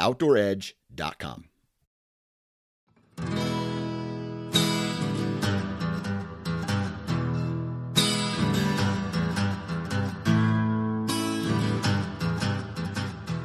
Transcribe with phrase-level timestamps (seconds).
[0.00, 1.44] OutdoorEdge.com.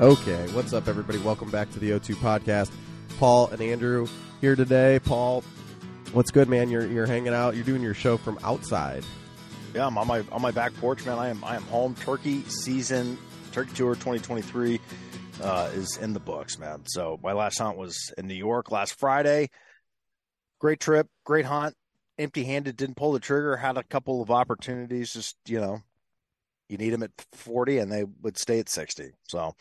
[0.01, 1.17] Okay, what's up, everybody?
[1.19, 2.71] Welcome back to the O2 podcast.
[3.17, 4.07] Paul and Andrew
[4.39, 4.99] here today.
[5.03, 5.43] Paul,
[6.13, 6.69] what's good, man?
[6.69, 7.55] You're you're hanging out.
[7.55, 9.03] You're doing your show from outside.
[9.75, 11.19] Yeah, I'm on my on my back porch, man.
[11.19, 11.95] I am I am home.
[11.95, 13.17] Turkey season,
[13.51, 14.79] Turkey Tour 2023
[15.41, 16.83] uh, is in the books, man.
[16.85, 19.49] So my last hunt was in New York last Friday.
[20.59, 21.75] Great trip, great hunt.
[22.17, 23.55] Empty handed, didn't pull the trigger.
[23.55, 25.13] Had a couple of opportunities.
[25.13, 25.79] Just you know,
[26.67, 29.11] you need them at 40, and they would stay at 60.
[29.29, 29.55] So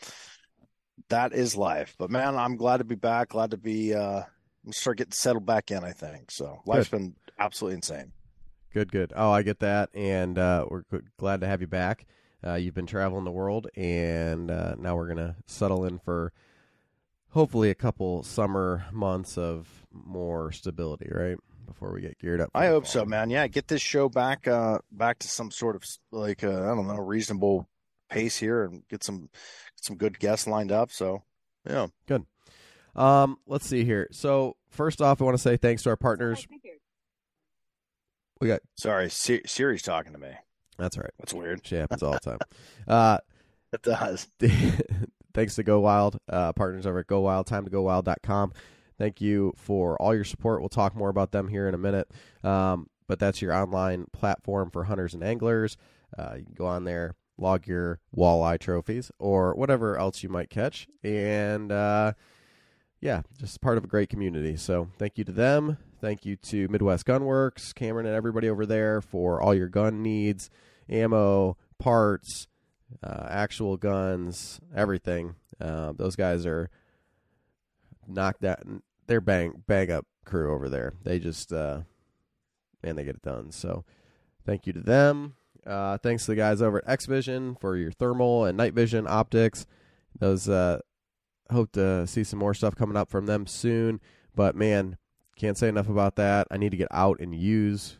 [1.07, 1.95] that is life.
[1.97, 3.29] But man, I'm glad to be back.
[3.29, 3.93] Glad to be.
[3.93, 4.23] uh
[4.71, 5.83] start getting settled back in.
[5.83, 6.61] I think so.
[6.65, 6.97] Life's Good.
[6.97, 8.11] been absolutely insane.
[8.73, 9.13] Good, good.
[9.15, 10.83] Oh, I get that, and uh, we're
[11.17, 12.05] glad to have you back.
[12.45, 16.31] Uh, you've been traveling the world, and uh, now we're gonna settle in for
[17.29, 21.37] hopefully a couple summer months of more stability, right?
[21.65, 22.49] Before we get geared up.
[22.55, 22.91] I hope fall.
[22.91, 23.29] so, man.
[23.29, 26.87] Yeah, get this show back uh back to some sort of like uh, I don't
[26.87, 27.67] know reasonable
[28.09, 29.29] pace here and get some
[29.75, 30.91] some good guests lined up.
[30.91, 31.23] So
[31.67, 32.25] yeah, good.
[32.95, 34.07] Um, let's see here.
[34.11, 36.47] So first off, I want to say thanks to our partners.
[38.41, 40.31] We got sorry, Siri's talking to me.
[40.79, 41.13] That's all right.
[41.19, 41.65] That's weird.
[41.65, 42.39] Shit happens all the time.
[42.87, 43.19] Uh,
[43.71, 44.27] It does.
[45.33, 48.51] thanks to Go Wild, uh, partners over at Go Wild, time to go wild.com.
[48.97, 50.61] Thank you for all your support.
[50.61, 52.09] We'll talk more about them here in a minute.
[52.43, 55.77] Um, but that's your online platform for hunters and anglers.
[56.17, 60.49] Uh, you can go on there, log your walleye trophies or whatever else you might
[60.49, 60.87] catch.
[61.03, 62.13] And uh,
[63.01, 64.57] yeah, just part of a great community.
[64.57, 65.77] So thank you to them.
[66.01, 70.49] Thank you to Midwest Gunworks, Cameron, and everybody over there for all your gun needs,
[70.89, 72.47] ammo, parts,
[73.03, 75.35] uh, actual guns, everything.
[75.59, 76.69] Uh, those guys are
[78.07, 78.59] knocked out.
[79.07, 80.93] They're bang bang up crew over there.
[81.03, 81.81] They just uh,
[82.83, 83.51] man, they get it done.
[83.51, 83.85] So
[84.45, 85.35] thank you to them.
[85.65, 89.05] Uh, thanks to the guys over at X Vision for your thermal and night vision
[89.07, 89.65] optics.
[90.17, 90.79] Those uh,
[91.51, 93.99] hope to see some more stuff coming up from them soon.
[94.35, 94.97] But man,
[95.35, 96.47] can't say enough about that.
[96.49, 97.97] I need to get out and use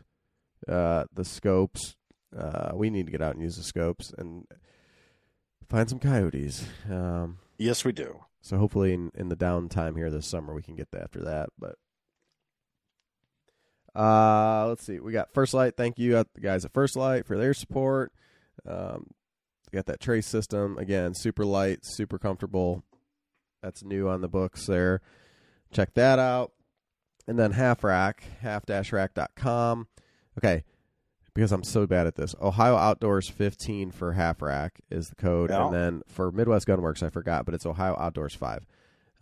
[0.68, 1.96] uh, the scopes.
[2.36, 4.46] Uh, we need to get out and use the scopes and
[5.68, 6.64] find some coyotes.
[6.90, 8.20] Um, Yes, we do.
[8.40, 11.50] so hopefully in, in the downtime here this summer we can get after that.
[11.58, 11.76] But
[13.94, 15.00] uh let's see.
[15.00, 15.76] We got First Lite.
[15.76, 18.12] Thank you at the guys at First Lite for their support.
[18.66, 19.08] Um
[19.72, 22.82] we got that trace system again, super light, super comfortable.
[23.62, 25.00] That's new on the books there.
[25.72, 26.52] Check that out.
[27.28, 29.86] And then half rack, half dash rack.com.
[30.38, 30.64] Okay.
[31.34, 32.34] Because I'm so bad at this.
[32.40, 35.50] Ohio Outdoors 15 for half rack is the code.
[35.50, 35.66] Yeah.
[35.66, 38.66] And then for Midwest Gunworks, I forgot, but it's Ohio Outdoors 5.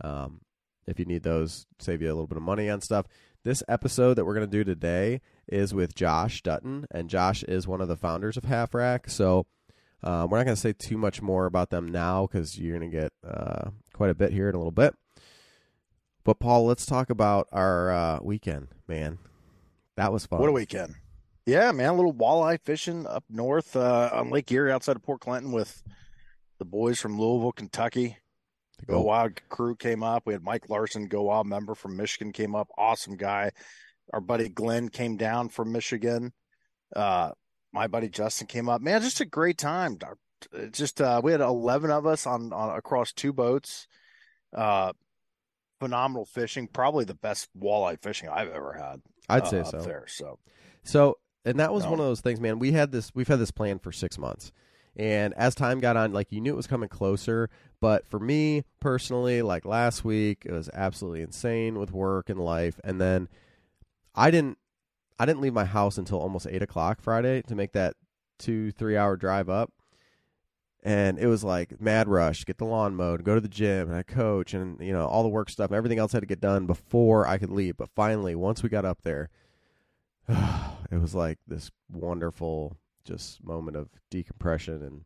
[0.03, 0.41] Um,
[0.87, 3.07] if you need those, save you a little bit of money on stuff.
[3.45, 7.69] This episode that we're going to do today is with Josh Dutton, and Josh is
[7.69, 9.11] one of the founders of Half Rack.
[9.11, 9.47] So
[10.03, 12.91] uh, we're not going to say too much more about them now because you're going
[12.91, 14.95] to get uh, quite a bit here in a little bit.
[16.25, 19.19] But Paul, let's talk about our uh, weekend, man.
[19.97, 20.41] That was fun.
[20.41, 20.95] What a weekend.
[21.49, 21.89] Yeah, man.
[21.89, 25.83] A little walleye fishing up north uh, on Lake Erie outside of Port Clinton with
[26.59, 28.19] the boys from Louisville, Kentucky.
[28.81, 29.01] The Go.
[29.01, 30.25] Wild crew came up.
[30.27, 32.69] We had Mike Larson, Go Wild member from Michigan, came up.
[32.77, 33.53] Awesome guy.
[34.13, 36.35] Our buddy Glenn came down from Michigan.
[36.95, 37.31] Uh,
[37.73, 38.83] my buddy Justin came up.
[38.83, 39.97] Man, just a great time.
[40.71, 43.87] Just uh, we had eleven of us on, on across two boats.
[44.55, 44.93] Uh,
[45.81, 46.69] phenomenal fishing.
[46.69, 49.01] Probably the best walleye fishing I've ever had.
[49.31, 49.79] I'd uh, say up so.
[49.79, 50.05] there.
[50.09, 50.39] So
[50.85, 51.91] So, and that was No.
[51.91, 52.59] one of those things, man.
[52.59, 54.53] We had this, we've had this plan for six months,
[54.97, 57.49] and as time got on, like you knew it was coming closer.
[57.81, 62.81] But for me personally, like last week, it was absolutely insane with work and life,
[62.85, 63.29] and then
[64.15, 64.59] I didn't,
[65.19, 67.95] I didn't leave my house until almost eight o'clock Friday to make that
[68.39, 69.73] two, three hour drive up.
[70.85, 73.97] And it was like mad rush, get the lawn mowed, go to the gym, and
[73.97, 76.41] I coach, and you know all the work stuff, and everything else had to get
[76.41, 77.77] done before I could leave.
[77.77, 79.29] But finally, once we got up there,
[80.91, 85.05] it was like this wonderful just moment of decompression and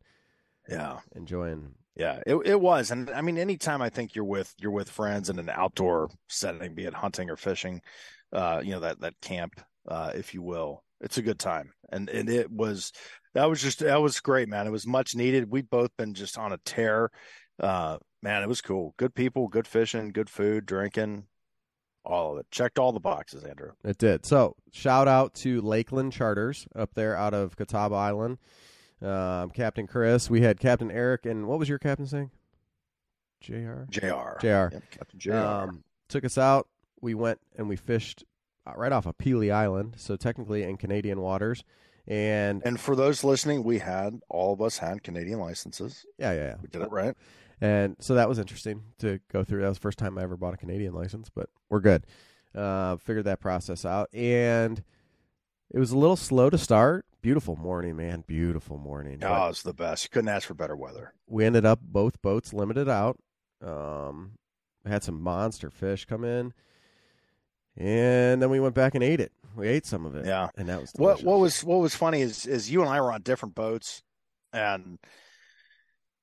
[0.69, 4.73] yeah, enjoying Yeah, it it was, and I mean, anytime I think you're with you're
[4.73, 7.81] with friends in an outdoor setting, be it hunting or fishing,
[8.33, 12.09] uh, you know that that camp, uh, if you will, it's a good time, and
[12.09, 12.93] and it was
[13.35, 14.67] that was just that was great, man.
[14.67, 15.51] It was much needed.
[15.51, 17.11] We've both been just on a tear.
[17.61, 18.95] Uh, man, it was cool.
[18.97, 21.25] Good people, good fishing, good food, drinking,
[22.05, 22.51] all of it.
[22.51, 23.73] Checked all the boxes, Andrew.
[23.85, 24.25] It did.
[24.27, 28.39] So shout out to Lakeland Charters up there out of Catawba Island.
[29.01, 30.31] Um, Captain Chris.
[30.31, 32.31] We had Captain Eric, and what was your captain saying?
[33.41, 33.83] Jr.
[33.91, 34.39] Jr.
[34.41, 34.47] Jr.
[34.47, 35.35] Yep, Captain Jr.
[35.35, 36.69] Um, took us out.
[37.01, 38.25] We went and we fished
[38.67, 41.65] uh, right off of Pelee Island, so technically in Canadian waters.
[42.07, 46.05] And and for those listening, we had all of us had Canadian licenses.
[46.19, 46.55] yeah, yeah, yeah.
[46.61, 47.17] We did it right.
[47.63, 49.63] And so that was interesting to go through.
[49.63, 52.05] That was the first time I ever bought a Canadian license, but we're good.
[52.55, 54.09] Uh, figured that process out.
[54.13, 54.83] And
[55.73, 57.07] it was a little slow to start.
[57.21, 58.25] Beautiful morning, man.
[58.27, 59.19] Beautiful morning.
[59.21, 60.03] But Oh, it's the best.
[60.03, 61.15] You couldn't ask for better weather.
[61.29, 63.19] we ended up both boats limited out.
[63.65, 64.33] Um,
[64.85, 66.53] had some monster fish come in.
[67.77, 69.31] And then we went back and ate it.
[69.55, 70.27] We ate some of it.
[70.27, 70.49] Yeah.
[70.57, 73.13] And that was What what was what was funny is is you and I were
[73.13, 74.03] on different boats,
[74.53, 74.99] and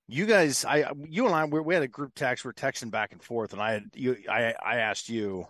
[0.10, 2.44] you guys, I you and I we, we had a group text.
[2.44, 5.48] We are texting back and forth, and I had you I I asked you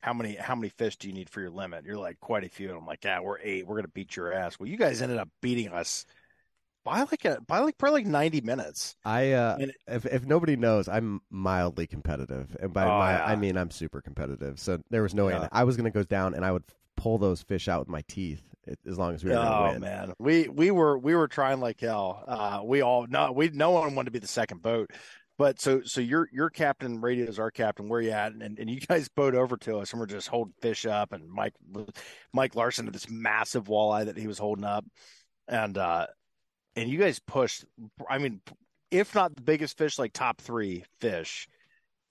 [0.00, 1.84] how many how many fish do you need for your limit?
[1.84, 3.66] You're like quite a few, and I'm like, yeah, we're eight.
[3.66, 4.58] We're gonna beat your ass.
[4.58, 6.06] Well, you guys ended up beating us
[6.84, 8.96] by like a by like probably like 90 minutes.
[9.04, 13.24] I uh, if if nobody knows, I'm mildly competitive, and by Oh, my yeah.
[13.24, 14.60] I mean I'm super competitive.
[14.60, 15.32] So there was no way.
[15.32, 15.48] Yeah.
[15.52, 16.64] I was going to go down, and I would
[16.96, 18.42] pull those fish out with my teeth
[18.86, 19.80] as long as we were Oh win.
[19.80, 22.24] man, we we were we were trying like hell.
[22.26, 24.90] Uh, we all no we no one wanted to be the second boat,
[25.38, 27.88] but so so your your captain radios our captain.
[27.88, 28.32] Where you at?
[28.32, 31.12] And and you guys boat over to us, and we're just holding fish up.
[31.12, 31.54] And Mike
[32.32, 34.84] Mike Larson had this massive walleye that he was holding up,
[35.46, 36.06] and uh,
[36.76, 37.64] and you guys pushed.
[38.08, 38.40] I mean,
[38.90, 41.48] if not the biggest fish, like top three fish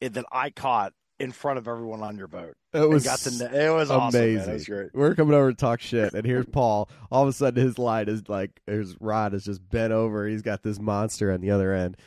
[0.01, 2.55] eh, that I caught in front of everyone on your boat.
[2.73, 3.53] It was got net.
[3.53, 4.19] It was awesome.
[4.19, 4.49] Amazing.
[4.49, 4.89] It was great.
[4.93, 6.89] We're coming over to talk shit, and here's Paul.
[7.11, 10.27] All of a sudden, his line is like his rod is just bent over.
[10.27, 11.97] He's got this monster on the other end.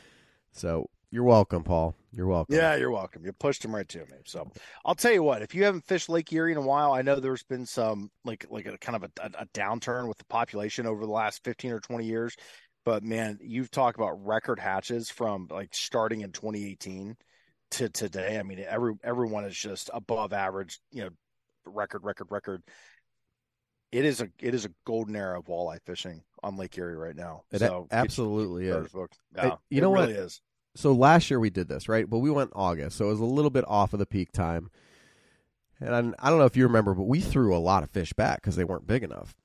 [0.51, 1.95] So you're welcome, Paul.
[2.13, 2.55] You're welcome.
[2.55, 3.25] Yeah, you're welcome.
[3.25, 4.17] You pushed him right to me.
[4.25, 4.49] So
[4.85, 7.19] I'll tell you what, if you haven't fished Lake Erie in a while, I know
[7.19, 10.87] there's been some like like a kind of a, a, a downturn with the population
[10.87, 12.35] over the last 15 or 20 years.
[12.85, 17.15] But man, you've talked about record hatches from like starting in 2018
[17.71, 18.37] to today.
[18.37, 21.09] I mean, every everyone is just above average, you know,
[21.65, 22.63] record, record, record.
[23.91, 27.15] It is a it is a golden era of walleye fishing on Lake Erie right
[27.15, 27.43] now.
[27.51, 28.87] It so absolutely is.
[29.35, 30.07] Yeah, you it know what?
[30.07, 30.41] really is.
[30.75, 33.25] so last year we did this right, but we went August, so it was a
[33.25, 34.69] little bit off of the peak time.
[35.81, 38.13] And I, I don't know if you remember, but we threw a lot of fish
[38.13, 39.35] back because they weren't big enough.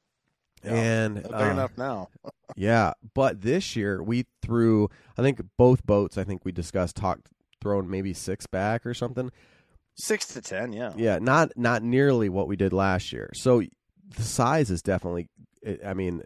[0.62, 2.08] Yeah, and big uh, enough now.
[2.56, 4.90] yeah, but this year we threw.
[5.16, 6.18] I think both boats.
[6.18, 7.28] I think we discussed talked
[7.66, 9.32] throwing maybe six back or something.
[9.96, 10.92] Six to ten, yeah.
[10.96, 13.30] Yeah, not not nearly what we did last year.
[13.34, 13.62] So
[14.14, 15.28] the size is definitely.
[15.84, 16.22] I mean,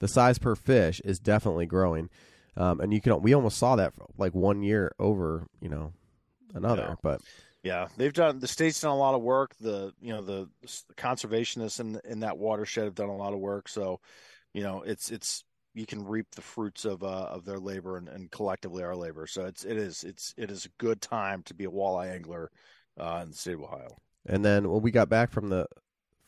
[0.00, 2.10] the size per fish is definitely growing,
[2.58, 3.22] um, and you can.
[3.22, 5.94] We almost saw that for like one year over, you know,
[6.52, 6.88] another.
[6.88, 6.94] Yeah.
[7.02, 7.20] But
[7.62, 9.54] Yeah, they've done the state's done a lot of work.
[9.58, 13.38] The you know the, the conservationists in in that watershed have done a lot of
[13.38, 13.70] work.
[13.70, 14.00] So,
[14.52, 18.08] you know, it's it's you can reap the fruits of uh, of their labor and,
[18.08, 19.26] and collectively our labor.
[19.26, 22.50] So it's it is it's it is a good time to be a walleye angler
[22.98, 23.96] uh, in the state of Ohio.
[24.26, 25.66] and then when we got back from the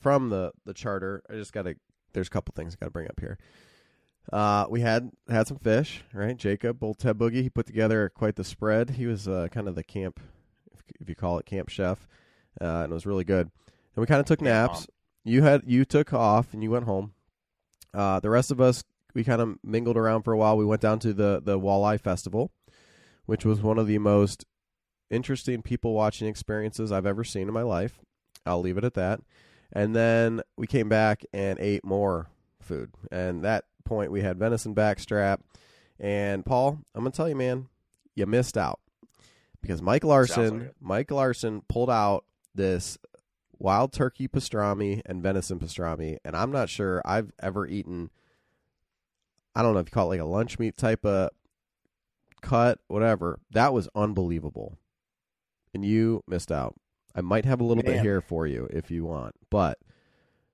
[0.00, 1.76] from the the charter, I just got to.
[2.12, 3.38] There's a couple things I got to bring up here.
[4.32, 6.36] Uh, we had had some fish, right?
[6.36, 8.90] Jacob, old Ted Boogie, he put together quite the spread.
[8.90, 10.18] He was uh, kind of the camp,
[10.72, 12.08] if, if you call it camp chef,
[12.60, 13.50] uh, and it was really good.
[13.94, 14.88] And we kind of took naps.
[15.24, 17.12] You had you took off and you went home.
[17.94, 18.84] Uh, the rest of us,
[19.16, 20.58] we kind of mingled around for a while.
[20.58, 22.52] We went down to the the Walleye Festival,
[23.24, 24.44] which was one of the most
[25.10, 27.98] interesting people watching experiences I've ever seen in my life.
[28.44, 29.20] I'll leave it at that.
[29.72, 32.26] And then we came back and ate more
[32.60, 32.90] food.
[33.10, 35.38] And that point we had venison backstrap.
[35.98, 37.68] And Paul, I'm gonna tell you, man,
[38.14, 38.80] you missed out
[39.62, 40.74] because Mike Larson, like.
[40.78, 42.98] Mike Larson pulled out this
[43.58, 48.10] wild turkey pastrami and venison pastrami, and I'm not sure I've ever eaten.
[49.56, 51.30] I don't know if you call it like a lunch meat type of
[52.42, 53.40] cut, whatever.
[53.52, 54.78] That was unbelievable,
[55.72, 56.74] and you missed out.
[57.14, 59.78] I might have a little bit here for you if you want, but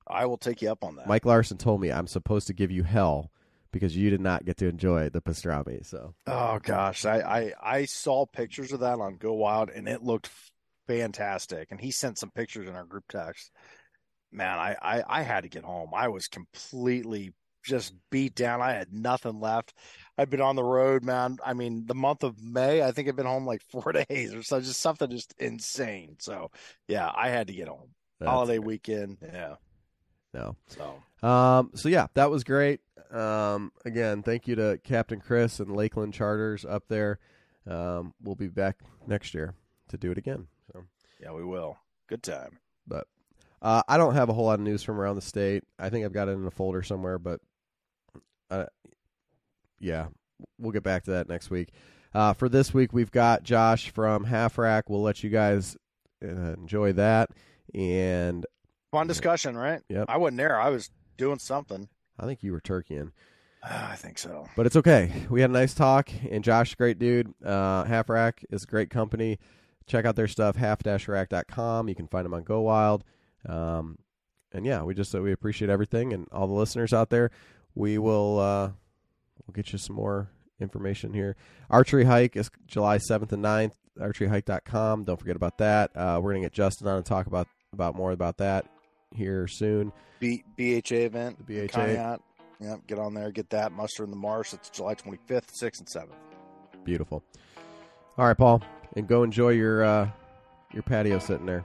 [0.06, 1.08] I will take you up on that.
[1.08, 3.32] Mike Larson told me I'm supposed to give you hell
[3.72, 5.84] because you did not get to enjoy the pastrami.
[5.84, 10.04] So Oh gosh, I, I I saw pictures of that on Go Wild, and it
[10.04, 10.30] looked
[10.86, 11.72] fantastic.
[11.72, 13.50] And he sent some pictures in our group text.
[14.30, 15.90] Man, I I, I had to get home.
[15.92, 17.32] I was completely
[17.62, 18.60] just beat down.
[18.60, 19.74] I had nothing left.
[20.18, 21.38] I've been on the road, man.
[21.44, 24.42] I mean, the month of May, I think I've been home like four days or
[24.42, 26.16] so, just something just insane.
[26.20, 26.50] So,
[26.88, 27.90] yeah, I had to get home.
[28.20, 28.66] That's Holiday great.
[28.66, 29.54] weekend, yeah.
[30.34, 30.56] No.
[30.68, 32.80] So, Um, so yeah, that was great.
[33.10, 37.18] Um, again, thank you to Captain Chris and Lakeland Charters up there.
[37.68, 39.54] Um, we'll be back next year
[39.88, 40.46] to do it again.
[40.72, 40.84] So,
[41.20, 41.76] yeah, we will.
[42.08, 42.58] Good time.
[42.86, 43.06] but
[43.60, 45.62] uh, I don't have a whole lot of news from around the state.
[45.78, 47.40] I think I've got it in a folder somewhere, but
[48.52, 48.66] uh,
[49.80, 50.06] yeah,
[50.58, 51.70] we'll get back to that next week.
[52.14, 54.90] Uh, for this week, we've got Josh from Half Rack.
[54.90, 55.76] We'll let you guys
[56.22, 57.30] uh, enjoy that,
[57.74, 58.44] and
[58.92, 59.80] Fun discussion, right?
[59.88, 60.04] Yep.
[60.08, 60.60] I wasn't there.
[60.60, 61.88] I was doing something.
[62.18, 63.12] I think you were turkeying.
[63.62, 64.46] I think so.
[64.54, 65.10] But it's okay.
[65.30, 67.32] We had a nice talk, and Josh, great dude.
[67.42, 69.38] Uh, Half Rack is a great company.
[69.86, 71.88] Check out their stuff, half-rack.com.
[71.88, 73.02] You can find them on Go Wild.
[73.48, 73.98] Um,
[74.52, 77.30] and yeah, we just uh, we appreciate everything, and all the listeners out there.
[77.74, 78.70] We will uh,
[79.46, 81.36] we'll get you some more information here.
[81.70, 83.72] Archery hike is July seventh and 9th.
[83.98, 85.04] Archeryhike.com.
[85.04, 85.90] Don't forget about that.
[85.94, 88.66] Uh, we're gonna get Justin on and talk about about more about that
[89.14, 89.92] here soon.
[90.20, 91.46] B- BHA event.
[91.46, 92.18] The BHA.
[92.60, 93.72] Yep, get on there, get that.
[93.72, 94.52] Muster in the Marsh.
[94.52, 96.14] It's July 25th, 6th, and 7th.
[96.84, 97.24] Beautiful.
[98.16, 98.62] All right, Paul,
[98.94, 100.08] and go enjoy your uh,
[100.72, 101.64] your patio sitting there.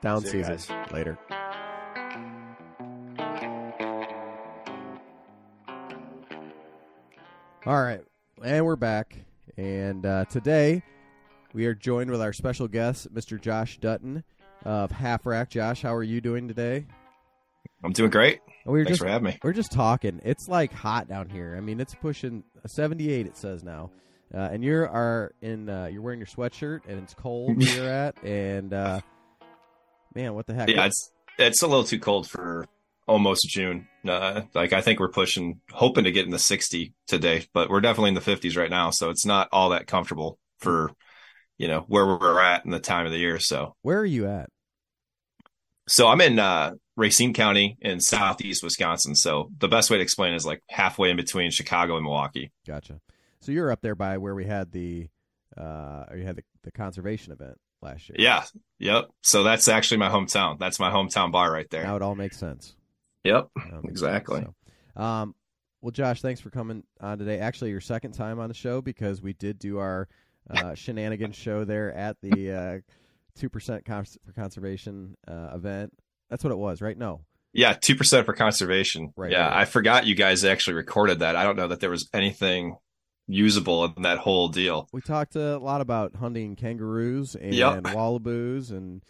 [0.00, 1.18] Down See season later.
[7.68, 8.00] All right,
[8.42, 9.14] and we're back.
[9.58, 10.82] And uh, today
[11.52, 13.38] we are joined with our special guest, Mr.
[13.38, 14.24] Josh Dutton
[14.64, 15.50] of Half Rack.
[15.50, 16.86] Josh, how are you doing today?
[17.84, 18.40] I'm doing great.
[18.64, 19.38] We were Thanks just for having me.
[19.42, 20.22] we're just talking.
[20.24, 21.56] It's like hot down here.
[21.58, 23.26] I mean, it's pushing 78.
[23.26, 23.90] It says now,
[24.32, 25.68] uh, and you are in.
[25.68, 28.24] Uh, you're wearing your sweatshirt, and it's cold where you're at.
[28.24, 29.02] And uh,
[30.14, 30.70] man, what the heck?
[30.74, 32.66] Yeah, it's it's a little too cold for
[33.08, 33.88] almost June.
[34.06, 37.80] Uh, like I think we're pushing, hoping to get in the 60 today, but we're
[37.80, 38.90] definitely in the 50s right now.
[38.90, 40.92] So it's not all that comfortable for
[41.56, 43.38] you know where we're at in the time of the year.
[43.38, 44.48] So Where are you at?
[45.88, 49.14] so I'm in uh, Racine County in southeast Wisconsin.
[49.14, 52.52] So the best way to explain is like halfway in between Chicago and Milwaukee.
[52.66, 53.00] Gotcha.
[53.40, 55.08] So you're up there by where we had the,
[55.56, 58.16] uh, you had the, the conservation event last year.
[58.18, 58.44] Yeah.
[58.80, 59.06] Yep.
[59.22, 60.58] So that's actually my hometown.
[60.58, 61.84] That's my hometown bar right there.
[61.84, 62.74] Now it all makes sense.
[63.28, 63.48] Yep.
[63.56, 64.44] Makes Exactly.
[64.96, 65.34] So, um,
[65.80, 67.38] well, Josh, thanks for coming on today.
[67.38, 70.08] Actually, your second time on the show because we did do our
[70.50, 72.78] uh, shenanigans show there at the uh,
[73.38, 75.92] two percent cons- for conservation uh, event.
[76.30, 76.96] That's what it was, right?
[76.98, 77.20] No,
[77.52, 79.12] Yeah, two percent for conservation.
[79.16, 79.56] Right, Yeah, right.
[79.58, 81.36] I forgot you guys actually recorded that.
[81.36, 82.76] I don't know that there was anything
[83.30, 84.88] usable in that whole deal.
[84.92, 87.82] we talked a lot about hunting kangaroos and Yep.
[87.84, 89.02] wallaboos and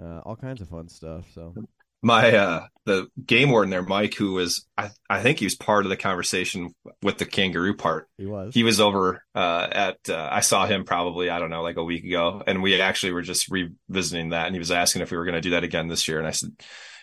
[0.00, 1.26] uh, all kinds of fun stuff.
[1.34, 1.54] So
[2.02, 5.86] My uh the game warden there, Mike, who was I I think he was part
[5.86, 8.08] of the conversation with the kangaroo part.
[8.18, 8.52] he was.
[8.54, 11.84] He was over uh at uh, I saw him probably I don't know like a
[11.84, 15.16] week ago, and we actually were just revisiting that, and he was asking if we
[15.16, 16.50] were going to do that again this year, and I said,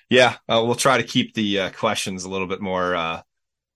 [0.09, 2.95] yeah, uh, we'll try to keep the uh, questions a little bit more.
[2.95, 3.21] uh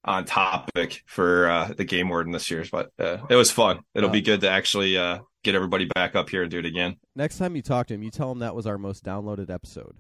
[0.06, 3.80] on topic for uh, the game warden this year, but uh, it was fun.
[3.96, 6.98] It'll be good to actually uh, get everybody back up here and do it again.
[7.16, 9.96] Next time you talk to him, you tell him that was our most downloaded episode.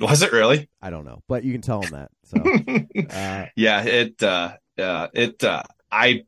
[0.00, 0.68] Was it really?
[0.80, 2.10] I don't know, but you can tell him that.
[2.24, 2.36] So
[3.14, 6.24] uh, yeah, it uh, uh, it uh, I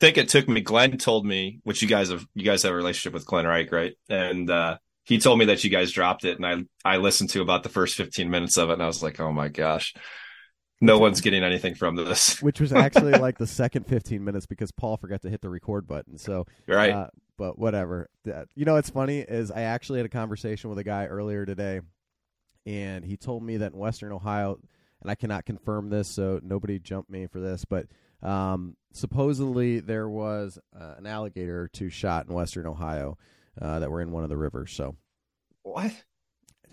[0.00, 0.60] think it took me.
[0.60, 3.72] Glenn told me, which you guys have you guys have a relationship with Glenn Reich,
[3.72, 3.94] right?
[4.08, 7.42] And uh, he told me that you guys dropped it, and I I listened to
[7.42, 9.94] about the first fifteen minutes of it, and I was like, oh my gosh,
[10.80, 14.70] no one's getting anything from this, which was actually like the second 15 minutes because
[14.70, 16.18] Paul forgot to hit the record button.
[16.18, 16.90] So, right?
[16.90, 18.10] uh, but whatever.
[18.54, 21.80] You know, what's funny is I actually had a conversation with a guy earlier today,
[22.66, 24.58] and he told me that in Western Ohio,
[25.00, 27.86] and I cannot confirm this, so nobody jump me for this, but
[28.22, 33.18] um, supposedly there was uh, an alligator or two shot in Western Ohio
[33.60, 34.72] uh, that were in one of the rivers.
[34.72, 34.96] So,
[35.62, 35.92] what?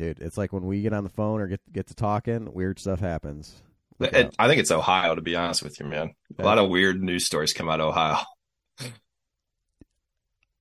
[0.01, 2.79] dude, it's like when we get on the phone or get get to talking, weird
[2.79, 3.61] stuff happens.
[3.99, 4.33] It.
[4.39, 6.15] I think it's Ohio, to be honest with you, man.
[6.39, 8.17] A lot of weird news stories come out of Ohio.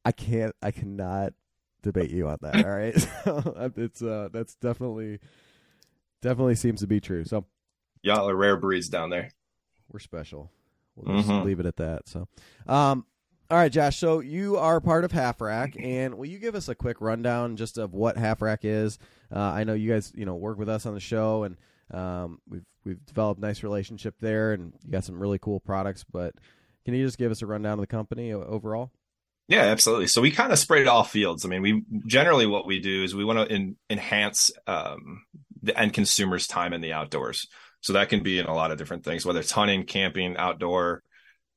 [0.05, 0.55] I can't.
[0.61, 1.33] I cannot
[1.83, 2.65] debate you on that.
[2.65, 5.19] All right, so it's uh, that's definitely
[6.23, 7.25] definitely seems to be true.
[7.25, 7.45] So
[8.03, 9.31] Y'all are rare breeds down there.
[9.93, 10.51] we're special.
[10.97, 11.45] We'll just Mhm.
[11.45, 12.09] leave it at that.
[12.09, 12.29] So,
[12.67, 13.05] um,
[13.51, 13.97] all right, Josh.
[13.99, 17.57] So you are part of Half Rack, and will you give us a quick rundown
[17.57, 18.99] just of what Half Rack is?
[19.35, 21.57] Uh, I know you guys, you know, work with us on the show, and
[21.91, 26.05] um, we've we've developed a nice relationship there, and you got some really cool products.
[26.05, 26.35] But
[26.85, 28.91] can you just give us a rundown of the company overall?
[29.51, 30.07] Yeah, absolutely.
[30.07, 31.45] So we kind of sprayed all fields.
[31.45, 35.25] I mean, we generally what we do is we want to en- enhance um,
[35.61, 37.49] the end consumer's time in the outdoors.
[37.81, 41.03] So that can be in a lot of different things, whether it's hunting, camping, outdoor,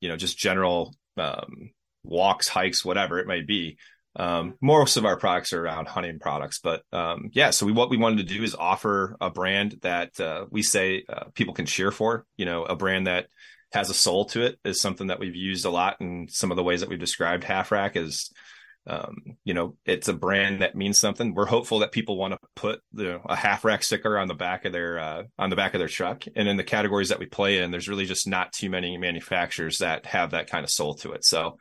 [0.01, 1.69] you know, just general um,
[2.03, 3.77] walks, hikes, whatever it may be.
[4.15, 7.51] Um, most of our products are around hunting products, but um, yeah.
[7.51, 11.03] So we, what we wanted to do is offer a brand that uh, we say
[11.07, 12.25] uh, people can cheer for.
[12.37, 13.27] You know, a brand that
[13.73, 16.57] has a soul to it is something that we've used a lot in some of
[16.57, 18.31] the ways that we've described Half Rack is
[18.85, 21.33] um, you know, it's a brand that means something.
[21.33, 24.73] We're hopeful that people want to put a half rack sticker on the back of
[24.73, 26.25] their uh, on the back of their truck.
[26.35, 29.77] And in the categories that we play in, there's really just not too many manufacturers
[29.77, 31.23] that have that kind of soul to it.
[31.23, 31.59] So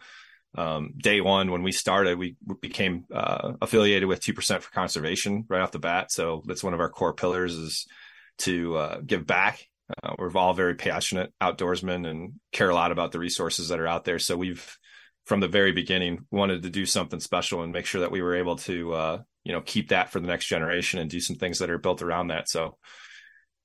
[0.57, 5.45] um, day one when we started, we became uh, affiliated with two percent for conservation
[5.49, 6.11] right off the bat.
[6.11, 7.87] So that's one of our core pillars is
[8.39, 9.69] to uh, give back.
[10.03, 13.87] Uh, we're all very passionate outdoorsmen and care a lot about the resources that are
[13.87, 14.19] out there.
[14.19, 14.77] So we've
[15.27, 18.35] from the very beginning wanted to do something special and make sure that we were
[18.35, 21.59] able to uh, you know keep that for the next generation and do some things
[21.59, 22.49] that are built around that.
[22.49, 22.77] So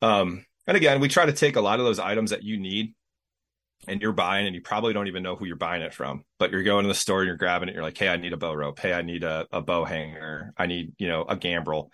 [0.02, 2.94] um and again we try to take a lot of those items that you need
[3.88, 6.52] and you're buying and you probably don't even know who you're buying it from but
[6.52, 7.74] you're going to the store and you're grabbing it.
[7.74, 8.80] You're like hey i need a bow rope.
[8.80, 10.54] Hey i need a, a bow hanger.
[10.58, 11.92] I need you know a gambrel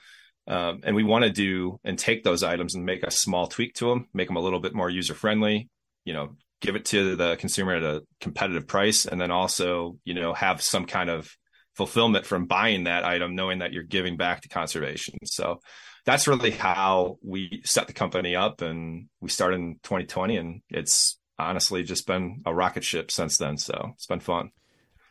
[0.48, 3.74] um, and we want to do and take those items and make a small tweak
[3.76, 5.70] to them make them a little bit more user friendly
[6.06, 10.14] you know give it to the consumer at a competitive price and then also you
[10.14, 11.36] know have some kind of
[11.76, 15.18] fulfillment from buying that item knowing that you're giving back to conservation.
[15.26, 15.60] So
[16.06, 21.18] that's really how we set the company up and we started in 2020 and it's
[21.40, 24.52] honestly just been a rocket ship since then so it's been fun.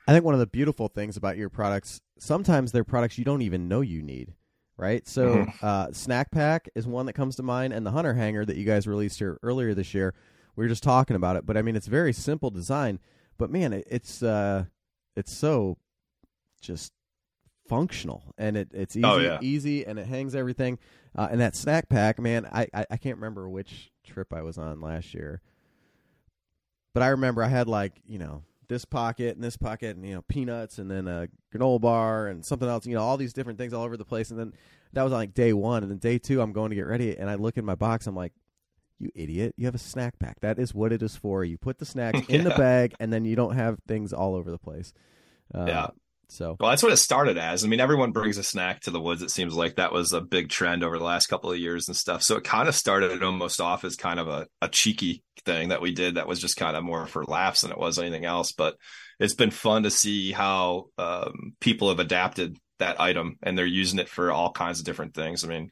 [0.07, 3.43] I think one of the beautiful things about your products sometimes they're products you don't
[3.43, 4.33] even know you need
[4.76, 5.67] right so mm-hmm.
[5.67, 8.64] uh, snack pack is one that comes to mind and the hunter hanger that you
[8.64, 10.14] guys released here earlier this year
[10.57, 12.99] we were just talking about it, but I mean, it's very simple design.
[13.38, 14.64] But man, it, it's uh,
[15.17, 15.79] it's so
[16.61, 16.93] just
[17.69, 19.38] functional, and it it's oh, easy, oh, yeah.
[19.41, 20.79] easy, and it hangs everything.
[21.17, 24.59] Uh, and that snack pack, man, I, I I can't remember which trip I was
[24.59, 25.41] on last year,
[26.93, 30.14] but I remember I had like you know this pocket and this pocket and you
[30.14, 33.59] know peanuts and then a granola bar and something else you know all these different
[33.59, 34.52] things all over the place and then
[34.93, 37.16] that was on like day one and then day two i'm going to get ready
[37.16, 38.33] and i look in my box i'm like
[39.03, 39.55] you idiot.
[39.59, 40.40] You have a snack pack.
[40.40, 41.44] That is what it is for.
[41.44, 42.37] You put the snacks yeah.
[42.37, 44.94] in the bag, and then you don't have things all over the place.
[45.55, 45.87] Uh, yeah.
[46.33, 47.62] So well, that's what it started as.
[47.62, 49.21] I mean, everyone brings a snack to the woods.
[49.21, 51.97] It seems like that was a big trend over the last couple of years and
[51.97, 52.23] stuff.
[52.23, 55.83] So it kind of started almost off as kind of a, a cheeky thing that
[55.83, 58.53] we did that was just kind of more for laughs than it was anything else.
[58.53, 58.77] But
[59.21, 63.99] it's been fun to see how um, people have adapted that item and they're using
[63.99, 65.45] it for all kinds of different things.
[65.45, 65.71] I mean,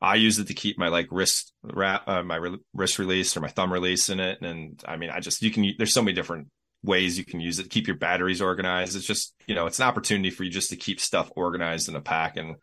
[0.00, 3.40] I use it to keep my like wrist wrap, uh, my re- wrist release or
[3.40, 4.42] my thumb release in it.
[4.42, 6.48] And I mean, I just, you can, there's so many different
[6.82, 8.96] ways you can use it, keep your batteries organized.
[8.96, 11.96] It's just, you know, it's an opportunity for you just to keep stuff organized in
[11.96, 12.36] a pack.
[12.36, 12.56] And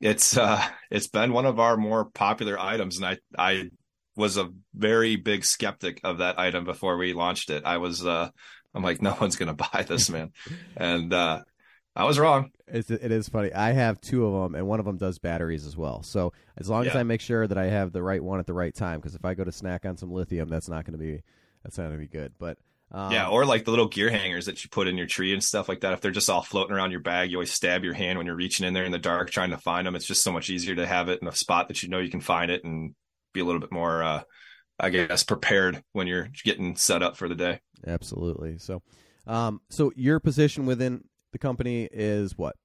[0.00, 2.96] it's, uh, it's been one of our more popular items.
[2.96, 3.70] And I, I
[4.16, 7.64] was a very big skeptic of that item before we launched it.
[7.64, 8.30] I was, uh,
[8.74, 10.32] I'm like, no one's going to buy this, man.
[10.76, 11.42] and, uh,
[11.96, 12.52] I was wrong.
[12.68, 13.52] It's, it is funny.
[13.52, 16.04] I have two of them, and one of them does batteries as well.
[16.04, 16.90] So as long yeah.
[16.90, 19.16] as I make sure that I have the right one at the right time, because
[19.16, 21.22] if I go to snack on some lithium, that's not going to be
[21.64, 22.34] that's not going to be good.
[22.38, 22.58] But
[22.90, 25.44] um, yeah, or like the little gear hangers that you put in your tree and
[25.44, 25.92] stuff like that.
[25.92, 28.36] If they're just all floating around your bag, you always stab your hand when you're
[28.36, 29.94] reaching in there in the dark trying to find them.
[29.94, 32.10] It's just so much easier to have it in a spot that you know you
[32.10, 32.94] can find it and
[33.34, 34.22] be a little bit more, uh,
[34.80, 37.60] I guess, prepared when you're getting set up for the day.
[37.86, 38.58] Absolutely.
[38.58, 38.82] So,
[39.26, 42.56] um, so your position within the company is what?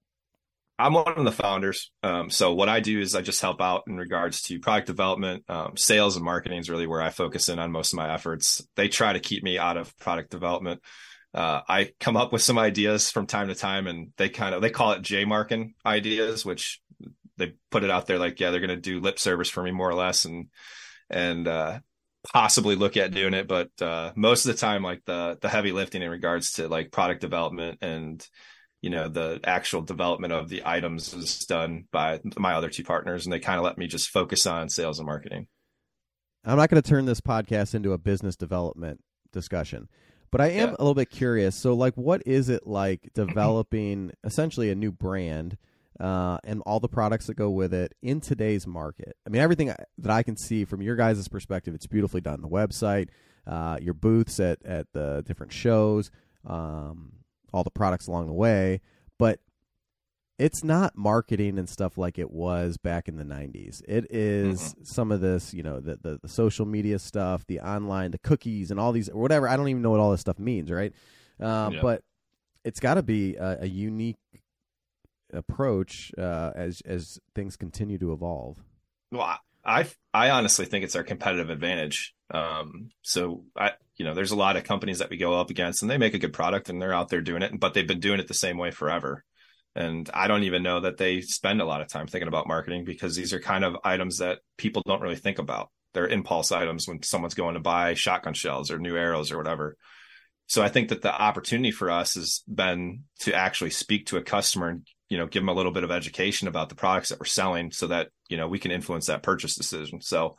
[0.83, 1.91] I'm one of the founders.
[2.03, 5.45] Um, so what I do is I just help out in regards to product development,
[5.47, 8.61] um, sales and marketing is really where I focus in on most of my efforts.
[8.75, 10.81] They try to keep me out of product development.
[11.33, 14.61] Uh, I come up with some ideas from time to time and they kind of,
[14.61, 16.81] they call it J marking ideas, which
[17.37, 19.71] they put it out there like, yeah, they're going to do lip service for me
[19.71, 20.25] more or less.
[20.25, 20.49] And,
[21.09, 21.79] and, uh,
[22.31, 25.73] possibly look at doing it but uh, most of the time like the the heavy
[25.73, 28.25] lifting in regards to like product development and
[28.83, 33.25] you know the actual development of the items is done by my other two partners
[33.25, 35.47] and they kind of let me just focus on sales and marketing.
[36.45, 39.87] I'm not going to turn this podcast into a business development discussion
[40.33, 40.75] but i am yeah.
[40.77, 41.55] a little bit curious.
[41.55, 45.57] So like what is it like developing essentially a new brand
[45.99, 49.15] uh, and all the products that go with it in today's market?
[49.25, 52.49] I mean everything that i can see from your guys' perspective it's beautifully done the
[52.49, 53.09] website
[53.45, 56.11] uh, your booths at, at the different shows
[56.45, 57.13] um,
[57.53, 58.81] all the products along the way,
[59.17, 59.39] but
[60.39, 63.81] it's not marketing and stuff like it was back in the 90s.
[63.87, 64.83] It is mm-hmm.
[64.83, 68.71] some of this, you know, the, the, the social media stuff, the online, the cookies,
[68.71, 69.47] and all these, or whatever.
[69.47, 70.91] I don't even know what all this stuff means, right?
[71.39, 71.81] Um, yeah.
[71.81, 72.03] But
[72.63, 74.17] it's got to be a, a, unique
[75.31, 78.63] approach uh, as as things continue to evolve.
[79.11, 82.15] Well, I I honestly think it's our competitive advantage.
[82.33, 85.81] Um, so I, you know, there's a lot of companies that we go up against,
[85.81, 87.99] and they make a good product, and they're out there doing it, but they've been
[87.99, 89.23] doing it the same way forever.
[89.75, 92.85] And I don't even know that they spend a lot of time thinking about marketing
[92.85, 95.69] because these are kind of items that people don't really think about.
[95.93, 99.77] They're impulse items when someone's going to buy shotgun shells or new arrows or whatever.
[100.47, 104.23] So I think that the opportunity for us has been to actually speak to a
[104.23, 107.19] customer and you know give them a little bit of education about the products that
[107.19, 110.01] we're selling so that you know we can influence that purchase decision.
[110.01, 110.37] So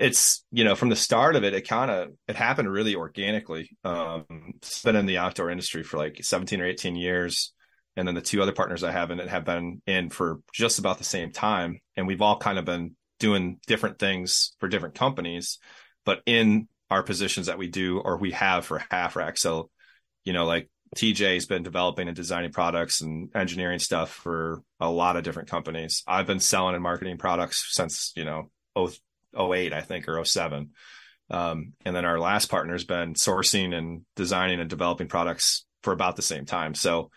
[0.00, 3.70] it's you know from the start of it it kind of it happened really organically.
[3.84, 4.24] Um
[4.56, 7.52] it's been in the outdoor industry for like 17 or 18 years
[7.96, 10.78] and then the two other partners i have in it have been in for just
[10.78, 14.94] about the same time and we've all kind of been doing different things for different
[14.94, 15.58] companies
[16.04, 19.38] but in our positions that we do or we have for half rack.
[19.38, 19.70] So
[20.24, 24.90] you know like tj has been developing and designing products and engineering stuff for a
[24.90, 26.02] lot of different companies.
[26.06, 28.50] I've been selling and marketing products since you know
[29.38, 30.70] 08, I think, or 07.
[31.30, 35.92] Um, and then our last partner has been sourcing and designing and developing products for
[35.92, 36.74] about the same time.
[36.74, 37.10] So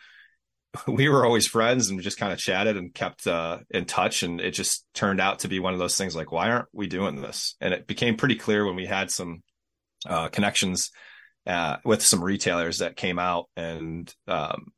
[0.87, 4.23] we were always friends and we just kind of chatted and kept uh, in touch.
[4.23, 6.87] And it just turned out to be one of those things like, why aren't we
[6.87, 7.55] doing this?
[7.59, 9.41] And it became pretty clear when we had some
[10.07, 10.91] uh, connections
[11.47, 14.71] uh, with some retailers that came out and um,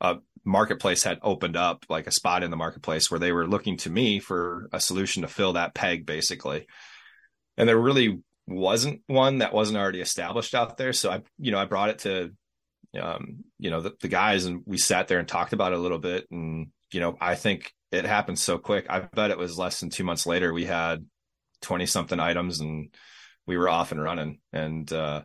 [0.00, 3.76] a marketplace had opened up like a spot in the marketplace where they were looking
[3.78, 6.66] to me for a solution to fill that peg basically.
[7.56, 10.92] And there really wasn't one that wasn't already established out there.
[10.92, 12.32] So i you know i brought it to
[13.00, 15.82] um, you know the, the guys and we sat there and talked about it a
[15.82, 16.26] little bit.
[16.30, 18.86] And you know i think it happened so quick.
[18.90, 21.06] I bet it was less than two months later we had
[21.62, 22.94] 20 something items and
[23.46, 24.40] we were off and running.
[24.52, 25.22] And uh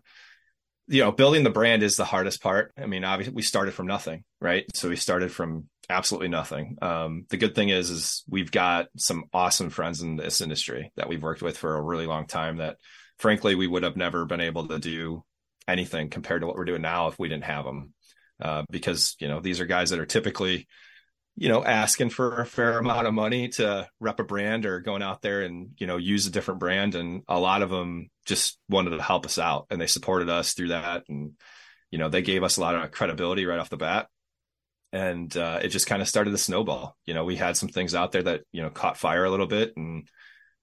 [0.89, 2.73] you know, building the brand is the hardest part.
[2.75, 4.65] I mean, obviously we started from nothing, right?
[4.73, 6.77] So we started from absolutely nothing.
[6.81, 11.09] Um, the good thing is, is we've got some awesome friends in this industry that
[11.09, 12.77] we've worked with for a really long time that
[13.19, 15.23] frankly, we would have never been able to do
[15.67, 17.93] anything compared to what we're doing now if we didn't have them.
[18.41, 20.67] Uh, because, you know, these are guys that are typically,
[21.35, 25.03] you know, asking for a fair amount of money to rep a brand or going
[25.03, 26.95] out there and, you know, use a different brand.
[26.95, 30.53] And a lot of them just wanted to help us out and they supported us
[30.53, 31.03] through that.
[31.09, 31.33] And,
[31.91, 34.07] you know, they gave us a lot of credibility right off the bat.
[34.91, 36.95] And uh, it just kind of started the snowball.
[37.05, 39.47] You know, we had some things out there that, you know, caught fire a little
[39.47, 40.07] bit and,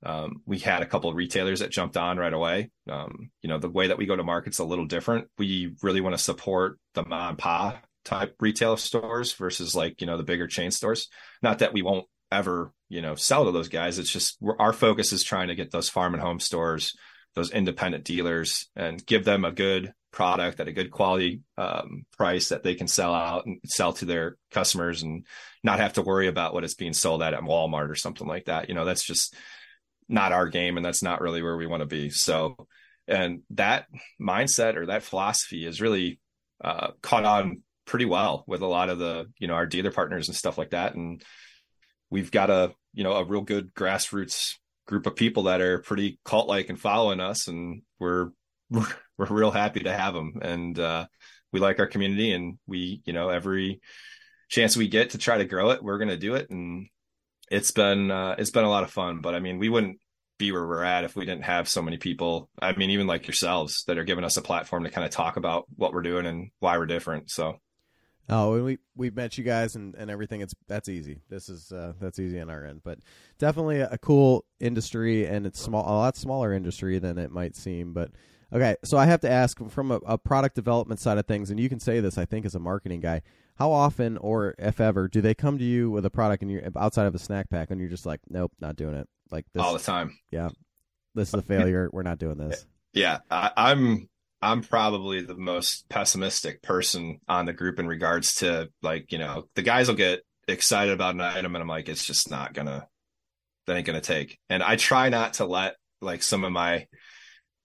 [0.04, 2.70] um, we had a couple of retailers that jumped on right away.
[2.88, 5.28] Um, you know, the way that we go to market's a little different.
[5.38, 10.06] We really want to support the mom and pop type retail stores versus like you
[10.06, 11.08] know the bigger chain stores
[11.42, 15.12] not that we won't ever you know sell to those guys it's just our focus
[15.12, 16.94] is trying to get those farm and home stores
[17.34, 22.48] those independent dealers and give them a good product at a good quality um, price
[22.48, 25.26] that they can sell out and sell to their customers and
[25.62, 28.46] not have to worry about what it's being sold at at Walmart or something like
[28.46, 28.70] that.
[28.70, 29.34] You know, that's just
[30.08, 32.08] not our game and that's not really where we want to be.
[32.08, 32.66] So,
[33.06, 36.18] and that mindset or that philosophy is really
[36.64, 40.28] uh, caught on pretty well with a lot of the you know our dealer partners
[40.28, 41.22] and stuff like that and
[42.10, 44.54] we've got a you know a real good grassroots
[44.88, 48.30] group of people that are pretty cult like and following us and we're
[49.18, 51.06] we're real happy to have them and uh
[51.52, 53.80] we like our community and we you know every
[54.48, 56.88] chance we get to try to grow it we're going to do it and
[57.50, 59.98] it's been uh it's been a lot of fun but i mean we wouldn't
[60.38, 63.26] be where we're at if we didn't have so many people i mean even like
[63.26, 66.26] yourselves that are giving us a platform to kind of talk about what we're doing
[66.26, 67.58] and why we're different so
[68.28, 70.40] Oh, and we we've met you guys and, and everything.
[70.40, 71.20] It's that's easy.
[71.28, 72.98] This is uh, that's easy on our end, but
[73.38, 77.54] definitely a, a, cool industry, and it's small, a lot smaller industry than it might
[77.54, 77.92] seem.
[77.92, 78.10] But
[78.52, 81.58] okay, so I have to ask from a, a product development side of things, and
[81.58, 83.22] you can say this, I think, as a marketing guy.
[83.56, 86.62] How often, or if ever, do they come to you with a product and you're
[86.76, 89.62] outside of a snack pack, and you're just like, nope, not doing it, like this
[89.62, 90.18] all the time?
[90.30, 90.50] Yeah,
[91.14, 91.88] this is uh, a failure.
[91.92, 92.66] We're not doing this.
[92.92, 94.08] Yeah, I, I'm
[94.42, 99.48] I'm probably the most pessimistic person on the group in regards to like, you know,
[99.54, 102.86] the guys will get excited about an item and I'm like, it's just not gonna,
[103.66, 104.38] that ain't gonna take.
[104.48, 106.86] And I try not to let like some of my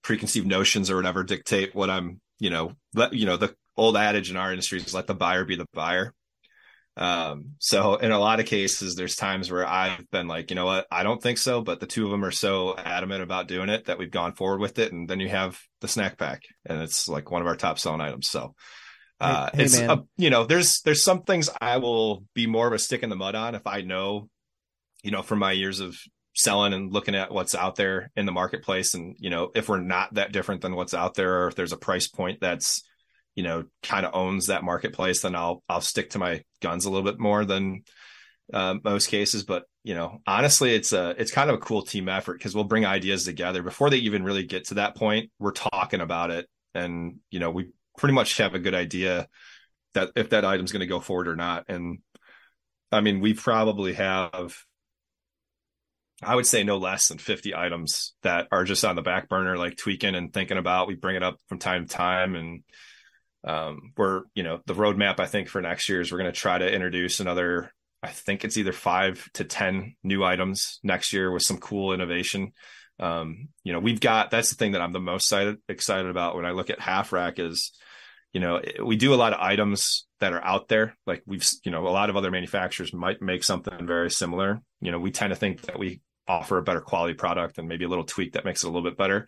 [0.04, 4.30] preconceived notions or whatever dictate what I'm, you know, let, you know, the old adage
[4.30, 6.14] in our industry is let the buyer be the buyer.
[6.98, 10.66] Um, so in a lot of cases, there's times where I've been like, you know
[10.66, 13.70] what, I don't think so, but the two of them are so adamant about doing
[13.70, 14.92] it that we've gone forward with it.
[14.92, 18.02] And then you have the snack pack and it's like one of our top selling
[18.02, 18.28] items.
[18.28, 18.56] So,
[19.22, 22.68] uh, hey, hey, it's, a, you know, there's, there's some things I will be more
[22.68, 24.28] of a stick in the mud on if I know,
[25.02, 25.96] you know, from my years of
[26.34, 28.94] selling and looking at what's out there in the marketplace.
[28.94, 31.74] And, you know, if we're not that different than what's out there, or if there's
[31.74, 32.84] a price point that's,
[33.34, 36.90] you know kind of owns that marketplace then i'll i'll stick to my guns a
[36.90, 37.82] little bit more than
[38.54, 39.44] uh, most cases.
[39.44, 42.64] But you know, honestly, it's a it's kind of a cool team effort because we'll
[42.64, 45.32] bring ideas together before they even really get to that point.
[45.40, 49.28] We're talking about it, and you know, we pretty much have a good idea
[49.94, 51.66] that if that item's going to go forward or not.
[51.68, 52.00] And
[52.92, 54.58] I mean, we probably have
[56.24, 59.58] I would say no less than 50 items that are just on the back burner,
[59.58, 60.88] like tweaking and thinking about.
[60.88, 62.36] We bring it up from time to time.
[62.36, 62.64] And
[63.44, 66.40] um, we're, you know, the roadmap, I think, for next year is we're going to
[66.40, 71.32] try to introduce another, I think it's either five to 10 new items next year
[71.32, 72.52] with some cool innovation.
[73.00, 76.36] Um, you know, we've got that's the thing that I'm the most excited, excited about
[76.36, 77.72] when I look at half rack is,
[78.32, 80.96] you know, we do a lot of items that are out there.
[81.08, 84.62] Like we've, you know, a lot of other manufacturers might make something very similar.
[84.82, 87.86] You know, we tend to think that we offer a better quality product and maybe
[87.86, 89.28] a little tweak that makes it a little bit better.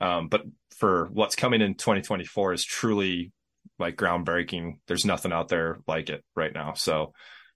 [0.00, 0.42] Um, but
[0.76, 3.32] for what's coming in 2024 is truly
[3.78, 4.78] like groundbreaking.
[4.86, 6.74] There's nothing out there like it right now.
[6.74, 7.12] So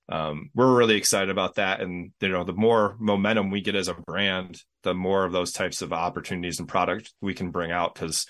[0.08, 1.80] um, we're really excited about that.
[1.80, 5.52] And you know, the more momentum we get as a brand, the more of those
[5.52, 7.94] types of opportunities and product we can bring out.
[7.94, 8.26] Because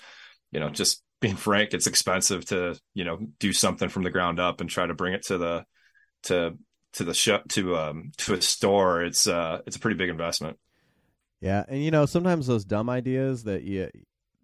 [0.51, 4.39] you know, just being frank, it's expensive to you know do something from the ground
[4.39, 5.65] up and try to bring it to the
[6.23, 6.57] to
[6.93, 10.57] to the shop to um to a store, it's uh it's a pretty big investment.
[11.41, 13.89] Yeah, and you know sometimes those dumb ideas that you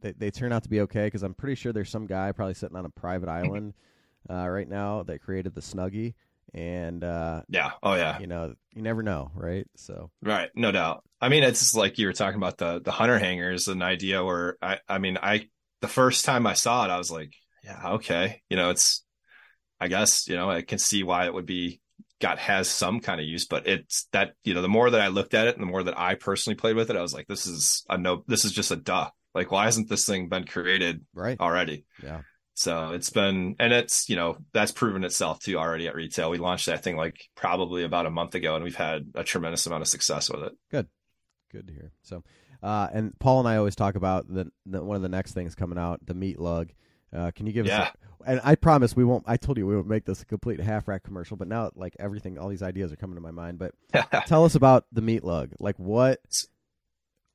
[0.02, 2.54] they, they turn out to be okay because I'm pretty sure there's some guy probably
[2.54, 3.74] sitting on a private island
[4.30, 6.14] uh, right now that created the Snuggie,
[6.54, 9.68] and uh, yeah, oh yeah, you know you never know, right?
[9.76, 11.04] So right, no doubt.
[11.22, 14.58] I mean, it's like you were talking about the the hunter hangers, an idea where
[14.62, 15.48] I I mean I
[15.82, 17.34] the first time I saw it, I was like,
[17.64, 19.04] yeah, okay, you know, it's
[19.80, 21.82] I guess you know I can see why it would be
[22.20, 25.08] got has some kind of use, but it's that you know the more that I
[25.08, 27.28] looked at it and the more that I personally played with it, I was like,
[27.28, 29.10] this is a no, this is just a duh.
[29.34, 31.86] Like, why hasn't this thing been created right already?
[32.04, 32.22] Yeah.
[32.56, 36.30] So it's been, and it's you know that's proven itself too already at retail.
[36.30, 39.66] We launched that thing like probably about a month ago, and we've had a tremendous
[39.66, 40.52] amount of success with it.
[40.70, 40.88] Good,
[41.54, 41.94] good to hear.
[42.02, 42.24] So,
[42.62, 45.56] uh, and Paul and I always talk about the, the one of the next things
[45.56, 46.72] coming out, the meat lug.
[47.14, 47.82] Uh, can you give yeah.
[47.82, 47.90] us?
[47.90, 49.24] A, and I promise we won't.
[49.28, 51.96] I told you we won't make this a complete half rack commercial, but now like
[52.00, 53.60] everything, all these ideas are coming to my mind.
[53.60, 53.74] But
[54.28, 55.52] tell us about the meat lug.
[55.60, 56.20] Like what?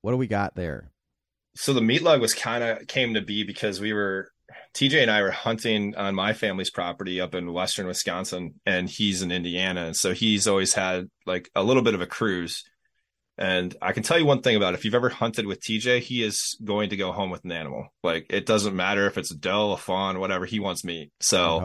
[0.03, 0.91] What do we got there?
[1.57, 4.29] So the meat lug was kind of came to be because we were
[4.75, 9.23] TJ and I were hunting on my family's property up in western Wisconsin, and he's
[9.23, 12.65] in Indiana, and so he's always had like a little bit of a cruise.
[13.37, 14.79] And I can tell you one thing about it.
[14.79, 17.89] if you've ever hunted with TJ, he is going to go home with an animal.
[18.03, 20.47] Like it doesn't matter if it's a doe, a fawn, whatever.
[20.47, 21.11] He wants meat.
[21.21, 21.61] So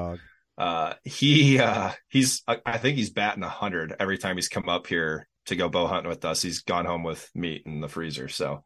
[0.57, 4.87] uh, he uh, he's I think he's batting a hundred every time he's come up
[4.87, 6.41] here to go bow hunting with us.
[6.41, 8.27] He's gone home with meat in the freezer.
[8.29, 8.63] So,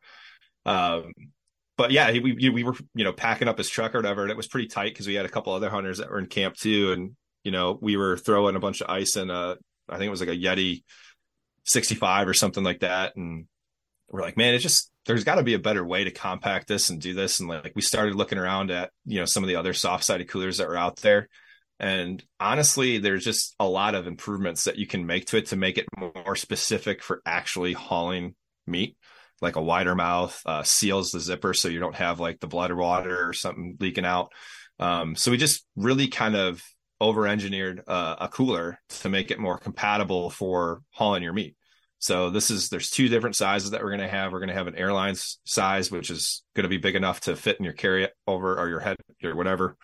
[0.65, 1.11] um,
[1.77, 4.37] but yeah, we we were you know packing up his truck or whatever, and it
[4.37, 6.93] was pretty tight because we had a couple other hunters that were in camp too,
[6.93, 7.11] and
[7.43, 9.57] you know we were throwing a bunch of ice in a
[9.89, 10.83] I think it was like a Yeti
[11.65, 13.15] 65 or something like that.
[13.15, 13.45] And
[14.09, 16.89] we're like, man, it's just, there's got to be a better way to compact this
[16.89, 17.39] and do this.
[17.39, 20.29] And like, we started looking around at, you know, some of the other soft sided
[20.29, 21.29] coolers that were out there.
[21.79, 25.55] And honestly, there's just a lot of improvements that you can make to it to
[25.55, 28.35] make it more specific for actually hauling
[28.67, 28.95] meat,
[29.41, 32.71] like a wider mouth, uh, seals the zipper so you don't have like the blood
[32.71, 34.31] or water or something leaking out.
[34.79, 36.63] Um, so we just really kind of
[37.01, 41.55] over engineered uh, a cooler to make it more compatible for hauling your meat.
[41.99, 44.31] So this is there's two different sizes that we're going to have.
[44.31, 47.35] We're going to have an airlines size, which is going to be big enough to
[47.35, 49.77] fit in your carry over or your head or whatever.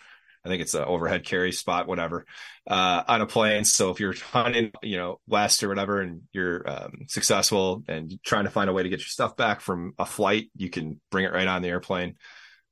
[0.44, 2.26] I think it's an overhead carry spot, whatever,
[2.68, 3.66] uh, on a plane.
[3.66, 8.46] So if you're hunting, you know, west or whatever, and you're um, successful and trying
[8.46, 11.26] to find a way to get your stuff back from a flight, you can bring
[11.26, 12.16] it right on the airplane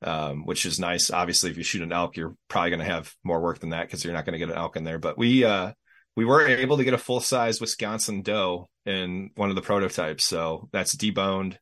[0.02, 1.12] um, which is nice.
[1.12, 3.88] Obviously, if you shoot an elk, you're probably going to have more work than that
[3.88, 5.00] because you're not going to get an elk in there.
[5.00, 5.72] But we uh,
[6.16, 10.26] we were able to get a full size Wisconsin doe in one of the prototypes,
[10.26, 11.58] so that's deboned.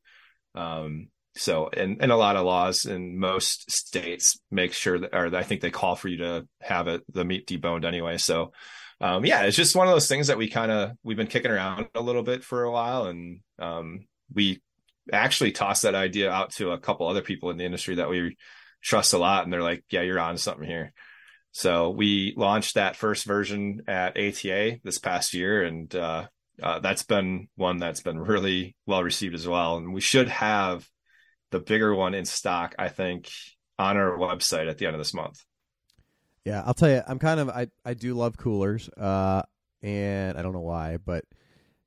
[0.56, 5.36] Um, so, and, and a lot of laws in most states make sure that, or
[5.36, 8.18] I think they call for you to have it the meat deboned anyway.
[8.18, 8.54] So,
[9.02, 11.52] um, yeah, it's just one of those things that we kind of we've been kicking
[11.52, 14.62] around a little bit for a while, and um, we
[15.12, 18.38] actually tossed that idea out to a couple other people in the industry that we
[18.82, 20.94] trust a lot, and they're like, "Yeah, you're on something here."
[21.52, 26.28] So we launched that first version at ATA this past year, and uh,
[26.62, 29.78] uh, that's been one that's been really well received as well.
[29.78, 30.88] And we should have
[31.52, 33.30] the bigger one in stock, I think,
[33.80, 35.44] on our website at the end of this month.
[36.44, 39.42] Yeah, I'll tell you, I'm kind of I I do love coolers, uh,
[39.82, 41.24] and I don't know why, but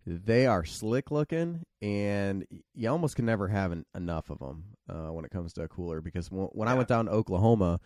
[0.09, 5.13] they are slick looking, and you almost can never have an, enough of them uh,
[5.13, 6.01] when it comes to a cooler.
[6.01, 6.75] Because when, when yeah.
[6.75, 7.81] I went down to Oklahoma,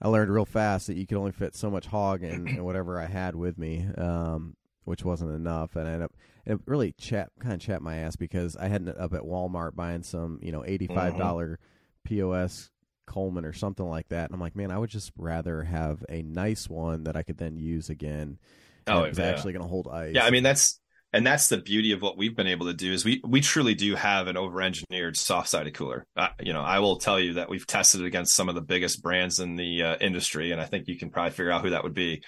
[0.00, 3.00] I learned real fast that you could only fit so much hog in, in whatever
[3.00, 3.86] I had with me.
[3.96, 4.56] Um,
[4.88, 8.16] which wasn't enough, and I ended up it really chat kind of chat my ass
[8.16, 11.58] because I had up at Walmart buying some you know eighty five dollar
[12.06, 12.16] mm-hmm.
[12.16, 12.70] POS
[13.06, 16.22] Coleman or something like that, and I'm like, man, I would just rather have a
[16.22, 18.38] nice one that I could then use again.
[18.86, 19.26] Oh, it's yeah.
[19.26, 20.14] actually going to hold ice.
[20.14, 20.80] Yeah, I mean that's
[21.12, 23.74] and that's the beauty of what we've been able to do is we we truly
[23.74, 26.06] do have an over engineered soft sided cooler.
[26.16, 28.60] Uh, you know i will tell you that we've tested it against some of the
[28.60, 31.70] biggest brands in the uh, industry and i think you can probably figure out who
[31.70, 32.22] that would be.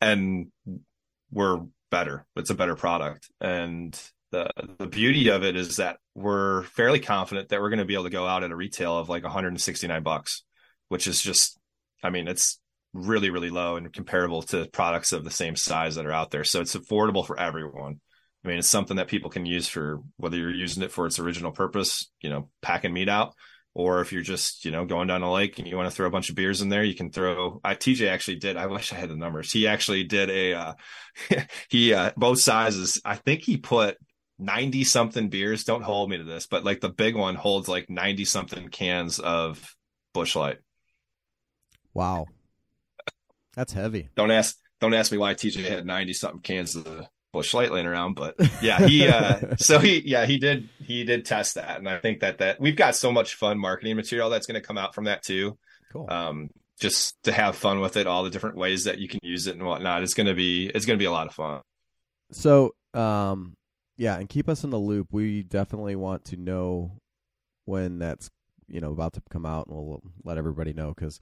[0.00, 0.52] And
[1.32, 1.58] we're
[1.90, 2.24] better.
[2.36, 3.28] It's a better product.
[3.40, 4.00] And
[4.30, 7.94] the the beauty of it is that we're fairly confident that we're going to be
[7.94, 10.44] able to go out at a retail of like 169 bucks
[10.88, 11.58] which is just
[12.02, 12.60] i mean it's
[12.92, 16.44] really really low and comparable to products of the same size that are out there.
[16.44, 18.00] So it's affordable for everyone
[18.48, 21.18] I mean, it's something that people can use for whether you're using it for its
[21.18, 23.34] original purpose, you know, packing meat out,
[23.74, 26.06] or if you're just, you know, going down a lake and you want to throw
[26.06, 27.60] a bunch of beers in there, you can throw.
[27.62, 28.56] I, TJ actually did.
[28.56, 29.52] I wish I had the numbers.
[29.52, 30.72] He actually did a, uh,
[31.68, 33.02] he, uh, both sizes.
[33.04, 33.98] I think he put
[34.38, 35.64] 90 something beers.
[35.64, 39.18] Don't hold me to this, but like the big one holds like 90 something cans
[39.18, 39.76] of
[40.14, 40.56] Busch Light.
[41.92, 42.24] Wow.
[43.54, 44.08] That's heavy.
[44.16, 47.70] Don't ask, don't ask me why TJ had 90 something cans of the Busch Light
[47.70, 51.78] laying around, but yeah, he uh so he yeah, he did he did test that.
[51.78, 54.78] And I think that that we've got so much fun marketing material that's gonna come
[54.78, 55.58] out from that too.
[55.92, 56.06] Cool.
[56.08, 59.46] Um just to have fun with it, all the different ways that you can use
[59.46, 60.02] it and whatnot.
[60.02, 61.60] It's gonna be it's gonna be a lot of fun.
[62.32, 63.54] So um
[63.96, 65.08] yeah, and keep us in the loop.
[65.10, 66.98] We definitely want to know
[67.64, 68.30] when that's
[68.68, 71.20] you know about to come out and we'll let everybody know because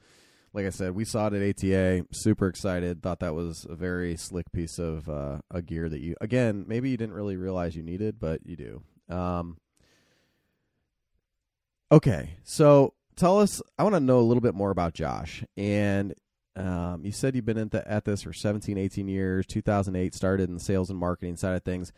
[0.56, 2.06] like I said, we saw it at ATA.
[2.12, 3.02] Super excited.
[3.02, 6.88] Thought that was a very slick piece of uh, a gear that you again maybe
[6.88, 8.82] you didn't really realize you needed, but you do.
[9.14, 9.58] Um,
[11.92, 13.60] okay, so tell us.
[13.78, 15.44] I want to know a little bit more about Josh.
[15.58, 16.14] And
[16.56, 19.46] um, you said you've been the, at this for 17, 18 years.
[19.46, 21.92] 2008 started in the sales and marketing side of things.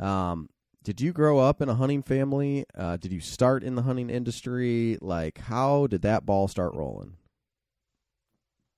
[0.00, 0.48] Um,
[0.82, 2.64] did you grow up in a hunting family?
[2.76, 4.98] Uh, did you start in the hunting industry?
[5.00, 7.14] Like, how did that ball start rolling?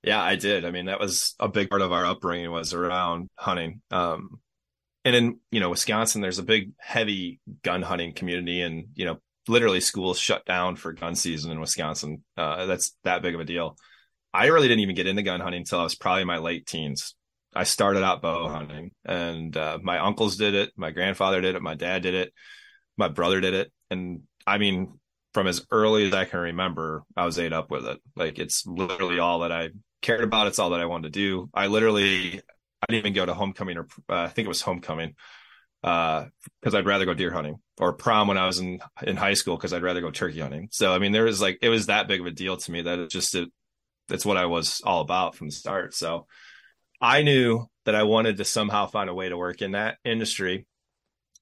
[0.03, 0.65] Yeah, I did.
[0.65, 3.83] I mean, that was a big part of our upbringing was around hunting.
[3.91, 4.41] Um,
[5.05, 9.19] and in you know Wisconsin, there's a big, heavy gun hunting community, and you know,
[9.49, 12.23] literally schools shut down for gun season in Wisconsin.
[12.37, 13.77] Uh, that's that big of a deal.
[14.35, 17.15] I really didn't even get into gun hunting until I was probably my late teens.
[17.55, 21.63] I started out bow hunting, and uh, my uncles did it, my grandfather did it,
[21.63, 22.33] my dad did it,
[22.97, 24.99] my brother did it, and I mean,
[25.35, 27.99] from as early as I can remember, I was ate up with it.
[28.17, 29.71] Like it's literally all that I
[30.03, 30.49] cared about.
[30.49, 31.49] It's all that I wanted to do.
[31.55, 35.15] I literally, I didn't even go to homecoming or uh, I think it was homecoming
[35.83, 39.35] because uh, I'd rather go deer hunting or prom when I was in in high
[39.35, 40.69] school because I'd rather go turkey hunting.
[40.71, 42.83] So I mean, there was like it was that big of a deal to me
[42.83, 43.49] that it just it,
[44.09, 45.95] it's what I was all about from the start.
[45.95, 46.27] So
[47.01, 50.67] I knew that I wanted to somehow find a way to work in that industry,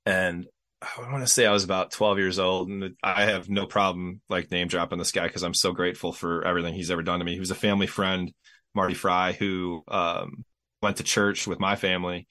[0.06, 0.46] and
[0.82, 4.22] I want to say I was about 12 years old, and I have no problem
[4.30, 7.24] like name dropping this guy because I'm so grateful for everything he's ever done to
[7.24, 7.34] me.
[7.34, 8.32] He was a family friend
[8.74, 10.44] Marty Fry, who um,
[10.82, 12.26] went to church with my family.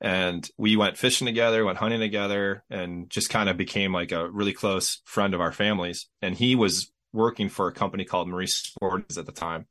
[0.00, 4.28] And we went fishing together, went hunting together, and just kind of became like a
[4.28, 6.08] really close friend of our families.
[6.20, 9.66] And he was working for a company called Maurice Sports at the time.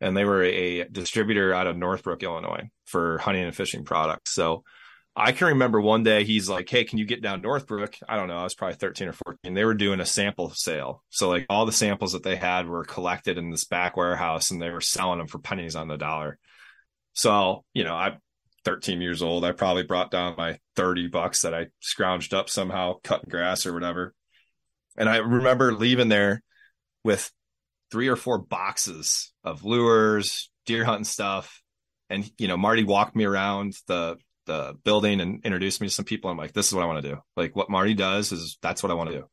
[0.00, 4.34] And they were a distributor out of Northbrook, Illinois for hunting and fishing products.
[4.34, 4.62] So
[5.18, 7.96] I can remember one day he's like, Hey, can you get down Northbrook?
[8.06, 8.36] I don't know.
[8.36, 9.54] I was probably 13 or 14.
[9.54, 11.02] They were doing a sample sale.
[11.08, 14.60] So, like, all the samples that they had were collected in this back warehouse and
[14.60, 16.38] they were selling them for pennies on the dollar.
[17.14, 18.18] So, you know, I'm
[18.66, 19.44] 13 years old.
[19.44, 23.72] I probably brought down my 30 bucks that I scrounged up somehow, cutting grass or
[23.72, 24.14] whatever.
[24.98, 26.42] And I remember leaving there
[27.04, 27.30] with
[27.90, 31.62] three or four boxes of lures, deer hunting stuff.
[32.10, 36.04] And, you know, Marty walked me around the the building and introduced me to some
[36.04, 36.30] people.
[36.30, 37.18] I'm like, this is what I want to do.
[37.36, 39.24] Like what Marty does is that's what I want to do.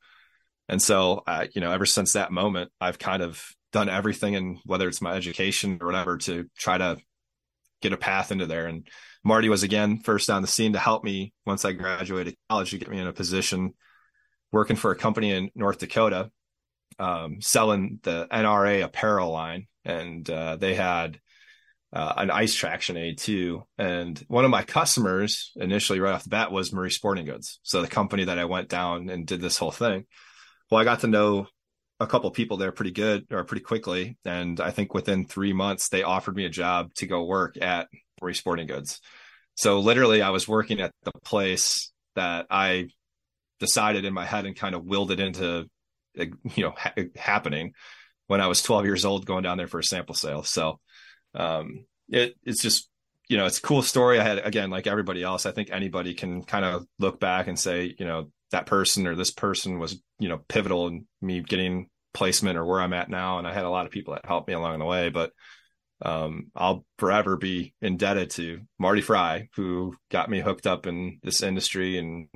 [0.70, 4.60] And so, uh, you know, ever since that moment, I've kind of done everything and
[4.66, 6.98] whether it's my education or whatever to try to
[7.82, 8.68] get a path into there.
[8.68, 8.88] And
[9.24, 12.78] Marty was again first on the scene to help me once I graduated college to
[12.78, 13.74] get me in a position
[14.52, 16.32] working for a company in North Dakota,
[17.00, 19.68] um, selling the NRA apparel line.
[19.84, 21.20] And uh, they had
[21.94, 23.64] uh, an ice traction aid too.
[23.78, 27.60] And one of my customers initially, right off the bat, was Maurice Sporting Goods.
[27.64, 30.06] So the company that I went down and did this whole thing.
[30.72, 31.48] Well, I got to know
[32.00, 34.18] a couple people there pretty good or pretty quickly.
[34.26, 37.90] And I think within three months, they offered me a job to go work at
[38.20, 39.00] Maurice Sporting Goods.
[39.56, 42.88] So literally, I was working at the place that I
[43.60, 45.70] decided in my head and kind of willed it into,
[46.16, 47.74] you know, ha- happening
[48.26, 50.42] when I was 12 years old, going down there for a sample sale.
[50.42, 50.80] So
[51.36, 52.90] um, it, it's just
[53.30, 54.20] you know, it's a cool story.
[54.20, 57.58] I had again, like everybody else, I think anybody can kind of look back and
[57.58, 61.90] say, you know, that person or this person was, you know, pivotal in me getting
[62.14, 63.40] placement or where I'm at now.
[63.40, 65.32] And I had a lot of people that helped me along the way, but
[66.02, 71.42] um, I'll forever be indebted to Marty Fry, who got me hooked up in this
[71.42, 71.98] industry.
[71.98, 72.28] And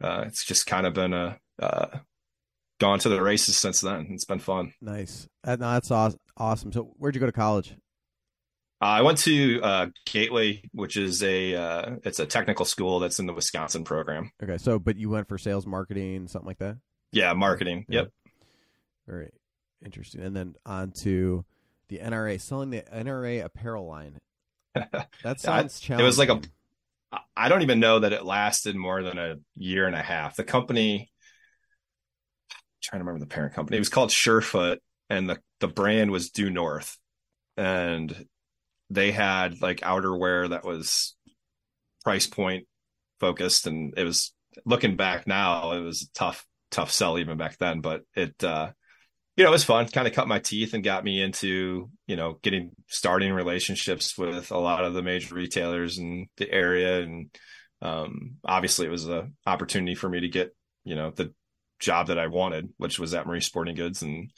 [0.00, 1.86] uh, it's just kind of been a, uh,
[2.78, 4.08] gone to the races since then.
[4.10, 4.74] It's been fun.
[4.80, 5.26] Nice.
[5.42, 6.72] That's awesome.
[6.72, 7.74] So where'd you go to college?
[8.82, 13.20] Uh, I went to uh, Gateway, which is a uh, it's a technical school that's
[13.20, 14.32] in the Wisconsin program.
[14.42, 16.78] Okay, so but you went for sales, marketing, something like that.
[17.12, 17.86] Yeah, marketing.
[17.88, 18.00] Yeah.
[18.00, 18.08] Yep.
[19.06, 19.30] Very
[19.84, 20.22] interesting.
[20.22, 21.44] And then on to
[21.90, 24.18] the NRA, selling the NRA apparel line.
[25.22, 26.04] That sounds challenging.
[26.04, 26.40] It was like a.
[27.36, 30.34] I don't even know that it lasted more than a year and a half.
[30.34, 31.12] The company,
[32.50, 34.78] I'm trying to remember the parent company, it was called Surefoot,
[35.08, 36.96] and the the brand was Due North,
[37.56, 38.26] and
[38.92, 41.16] they had like outerwear that was
[42.04, 42.66] price point
[43.20, 44.34] focused and it was
[44.66, 48.70] looking back now it was a tough tough sell even back then but it uh
[49.36, 49.88] you know it was fun.
[49.88, 54.50] Kind of cut my teeth and got me into you know getting starting relationships with
[54.50, 57.30] a lot of the major retailers in the area and
[57.80, 61.32] um obviously it was a opportunity for me to get you know the
[61.80, 64.30] job that I wanted which was at Maurice Sporting Goods and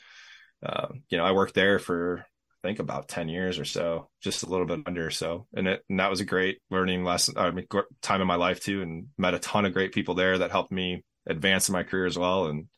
[0.64, 2.24] uh, you know I worked there for
[2.64, 5.10] think about 10 years or so, just a little bit under.
[5.10, 7.66] So, and it, and that was a great learning lesson, I mean,
[8.00, 10.72] time in my life too, and met a ton of great people there that helped
[10.72, 12.46] me advance in my career as well.
[12.46, 12.68] And,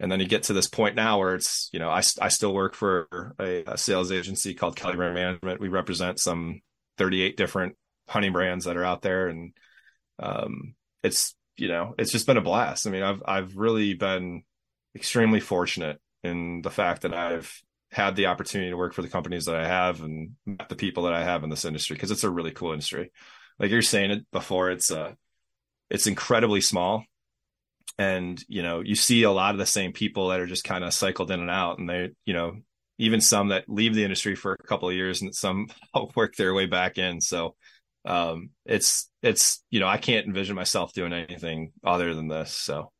[0.00, 2.54] and then you get to this point now where it's, you know, I, I still
[2.54, 5.60] work for a, a sales agency called Kelly Brand Management.
[5.60, 6.62] We represent some
[6.96, 7.76] 38 different
[8.08, 9.28] honey brands that are out there.
[9.28, 9.52] And,
[10.18, 12.86] um, it's, you know, it's just been a blast.
[12.86, 14.42] I mean, I've, I've really been
[14.96, 17.62] extremely fortunate in the fact that I've
[17.92, 21.04] had the opportunity to work for the companies that I have and met the people
[21.04, 23.12] that I have in this industry because it's a really cool industry.
[23.58, 25.12] Like you're saying it before, it's uh
[25.90, 27.04] it's incredibly small.
[27.98, 30.84] And you know, you see a lot of the same people that are just kind
[30.84, 32.54] of cycled in and out, and they, you know,
[32.96, 35.66] even some that leave the industry for a couple of years and some
[36.16, 37.20] work their way back in.
[37.20, 37.54] So
[38.06, 42.54] um it's it's you know, I can't envision myself doing anything other than this.
[42.54, 42.90] So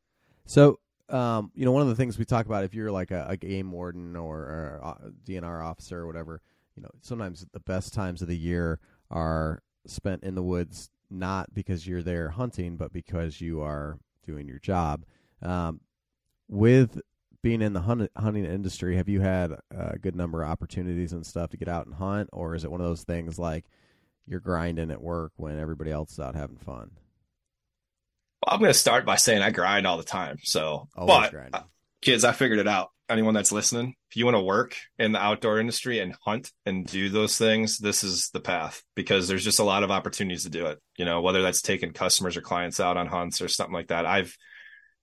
[0.45, 0.78] so
[1.09, 3.36] um, you know, one of the things we talk about if you're like a, a
[3.36, 6.40] game warden or, or a DNR officer or whatever,
[6.76, 8.78] you know, sometimes the best times of the year
[9.11, 14.48] are spent in the woods, not because you're there hunting, but because you are doing
[14.48, 15.05] your job.
[15.42, 15.80] Um,
[16.48, 17.00] with
[17.42, 21.26] being in the hunt, hunting industry, have you had a good number of opportunities and
[21.26, 23.64] stuff to get out and hunt, or is it one of those things like
[24.26, 26.92] you're grinding at work when everybody else is out having fun?
[28.43, 30.38] Well, I'm going to start by saying I grind all the time.
[30.43, 31.62] So, Always but uh,
[32.01, 32.90] kids, I figured it out.
[33.09, 36.86] Anyone that's listening, if you want to work in the outdoor industry and hunt and
[36.86, 40.51] do those things, this is the path because there's just a lot of opportunities to
[40.51, 40.78] do it.
[40.97, 44.07] You know, whether that's taking customers or clients out on hunts or something like that.
[44.07, 44.34] I've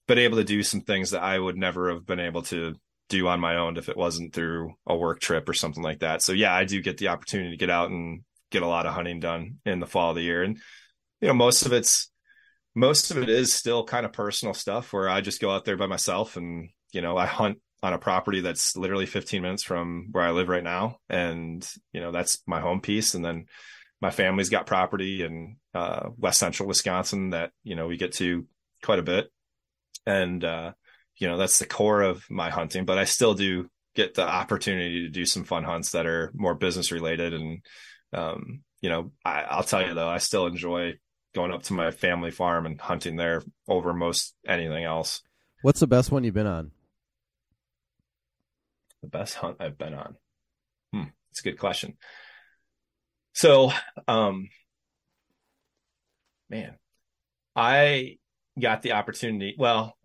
[0.07, 2.75] been able to do some things that I would never have been able to
[3.09, 6.23] do on my own if it wasn't through a work trip or something like that.
[6.23, 8.21] So yeah, I do get the opportunity to get out and
[8.51, 10.43] get a lot of hunting done in the fall of the year.
[10.43, 10.57] And,
[11.21, 12.09] you know, most of it's,
[12.79, 15.75] most of it is still kind of personal stuff where I just go out there
[15.75, 20.07] by myself and, you know, I hunt on a property that's literally 15 minutes from
[20.13, 20.95] where I live right now.
[21.09, 23.15] And, you know, that's my home piece.
[23.15, 23.47] And then
[24.01, 28.47] my family's got property in uh, West Central Wisconsin that, you know, we get to
[28.81, 29.29] quite a bit.
[30.05, 30.71] And, uh,
[31.17, 35.01] you know, that's the core of my hunting, but I still do get the opportunity
[35.01, 37.33] to do some fun hunts that are more business related.
[37.33, 37.59] And,
[38.13, 40.93] um, you know, I, I'll tell you though, I still enjoy
[41.33, 45.21] going up to my family farm and hunting there over most anything else.
[45.61, 46.71] What's the best one you've been on?
[49.01, 50.15] The best hunt I've been on.
[50.93, 51.97] Hmm, it's a good question.
[53.33, 53.71] So,
[54.07, 54.49] um,
[56.49, 56.75] man,
[57.55, 58.17] I
[58.59, 59.55] got the opportunity.
[59.57, 59.97] Well,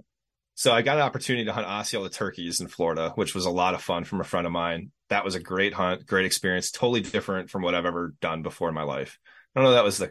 [0.55, 3.75] so I got an opportunity to hunt Osceola turkeys in Florida, which was a lot
[3.75, 4.93] of fun from a friend of mine.
[5.09, 8.69] That was a great hunt, great experience, totally different from what I've ever done before
[8.69, 9.19] in my life.
[9.55, 10.11] I don't know that was the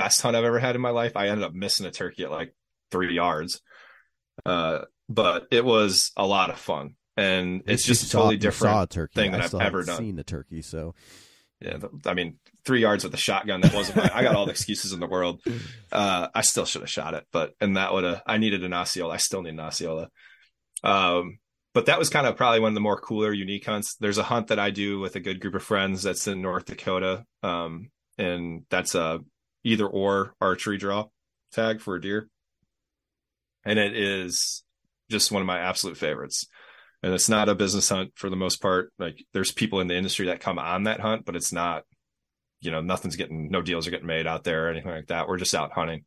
[0.00, 1.16] best hunt I've ever had in my life.
[1.16, 2.54] I ended up missing a turkey at like
[2.90, 3.60] three yards.
[4.44, 6.94] Uh, but it was a lot of fun.
[7.16, 9.12] And it's just a totally different turkey.
[9.14, 9.98] thing that I have ever done.
[9.98, 10.94] Seen the turkey, so
[11.60, 11.76] yeah.
[12.06, 13.96] I mean, three yards with a shotgun that wasn't.
[13.96, 15.42] my, I got all the excuses in the world.
[15.92, 18.22] Uh, I still should have shot it, but and that would have.
[18.24, 19.14] I needed an Osceola.
[19.14, 20.08] I still need an Osceola.
[20.84, 21.40] Um,
[21.74, 23.96] but that was kind of probably one of the more cooler, unique hunts.
[23.96, 26.66] There's a hunt that I do with a good group of friends that's in North
[26.66, 29.18] Dakota, um, and that's a
[29.64, 31.06] either or archery draw
[31.52, 32.28] tag for a deer.
[33.64, 34.62] And it is
[35.10, 36.46] just one of my absolute favorites.
[37.02, 38.92] And it's not a business hunt for the most part.
[38.98, 41.84] Like there's people in the industry that come on that hunt, but it's not
[42.60, 45.28] you know, nothing's getting, no deals are getting made out there or anything like that.
[45.28, 46.04] We're just out hunting.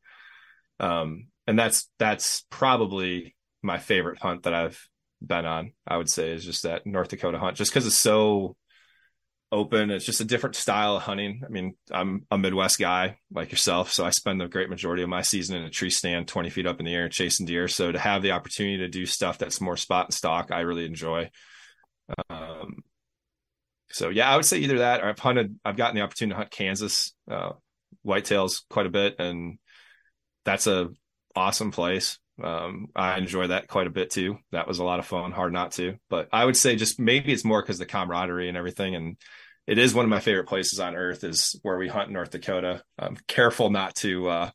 [0.80, 4.88] Um, and that's, that's probably my favorite hunt that I've
[5.22, 8.56] been on, I would say is just that North Dakota hunt, just because it's so
[9.54, 9.92] open.
[9.92, 11.44] It's just a different style of hunting.
[11.46, 15.10] I mean, I'm a Midwest guy like yourself, so I spend the great majority of
[15.10, 17.68] my season in a tree stand 20 feet up in the air chasing deer.
[17.68, 20.86] So to have the opportunity to do stuff that's more spot and stalk, I really
[20.86, 21.30] enjoy.
[22.30, 22.84] Um,
[23.92, 26.38] so yeah, I would say either that or I've hunted, I've gotten the opportunity to
[26.38, 27.52] hunt Kansas, uh,
[28.06, 29.20] whitetails quite a bit.
[29.20, 29.60] And
[30.46, 30.90] that's a
[31.36, 32.18] awesome place.
[32.44, 34.38] Um, I enjoy that quite a bit too.
[34.52, 37.32] That was a lot of fun, hard not to, but I would say just maybe
[37.32, 38.96] it's more because the camaraderie and everything.
[38.96, 39.18] And
[39.66, 42.32] it is one of my favorite places on earth is where we hunt in North
[42.32, 42.84] Dakota.
[43.00, 44.50] I'm careful not to, uh,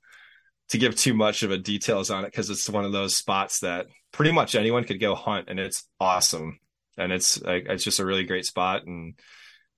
[0.71, 3.61] to give too much of a details on it because it's one of those spots
[3.61, 6.59] that pretty much anyone could go hunt and it's awesome.
[6.97, 9.15] And it's like it's just a really great spot and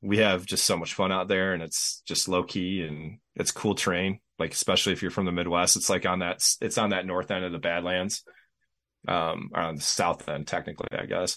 [0.01, 3.51] we have just so much fun out there and it's just low key and it's
[3.53, 4.18] cool terrain.
[4.39, 7.31] Like especially if you're from the midwest it's like on that it's on that north
[7.31, 8.22] end of the badlands
[9.07, 11.37] um or on the south end technically i guess.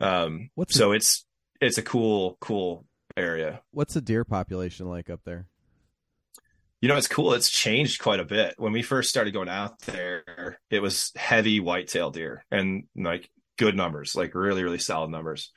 [0.00, 1.26] Um what's so the, it's
[1.60, 2.84] it's a cool cool
[3.16, 5.46] area what's the deer population like up there
[6.80, 9.78] you know it's cool it's changed quite a bit when we first started going out
[9.80, 15.52] there it was heavy whitetail deer and like good numbers, like really, really solid numbers.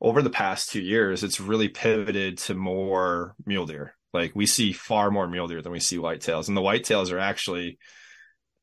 [0.00, 3.94] Over the past two years, it's really pivoted to more mule deer.
[4.12, 6.48] Like we see far more mule deer than we see whitetails.
[6.48, 7.78] And the whitetails are actually,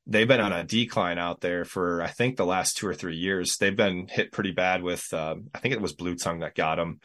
[0.06, 3.16] they've been on a decline out there for, I think, the last two or three
[3.16, 3.58] years.
[3.58, 6.76] They've been hit pretty bad with, uh, I think it was blue tongue that got
[6.76, 7.00] them.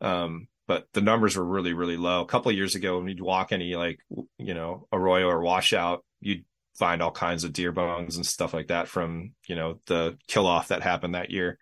[0.00, 2.20] Um, but the numbers were really, really low.
[2.20, 3.98] A couple years ago, when you'd walk any like,
[4.38, 6.44] you know, arroyo or washout, you'd
[6.78, 10.46] find all kinds of deer bones and stuff like that from you know the kill
[10.46, 11.58] off that happened that year.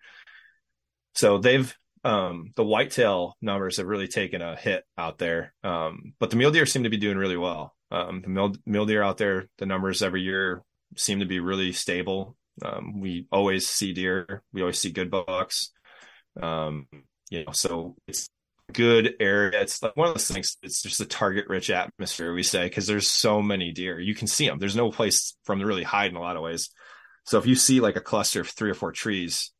[1.15, 5.55] So they've um, the whitetail numbers have really taken a hit out there.
[5.63, 7.75] Um, but the mule deer seem to be doing really well.
[7.89, 10.61] Um, the mule, mule deer out there the numbers every year
[10.97, 12.35] seem to be really stable.
[12.63, 14.43] Um, we always see deer.
[14.53, 15.71] We always see good bucks.
[16.39, 16.85] Um,
[17.31, 18.29] you know so it's
[18.73, 19.61] good area.
[19.61, 20.57] It's like one of those things.
[20.63, 23.99] It's just a target rich atmosphere, we say, because there's so many deer.
[23.99, 24.59] You can see them.
[24.59, 26.69] There's no place from to really hide in a lot of ways.
[27.25, 29.51] So if you see like a cluster of three or four trees,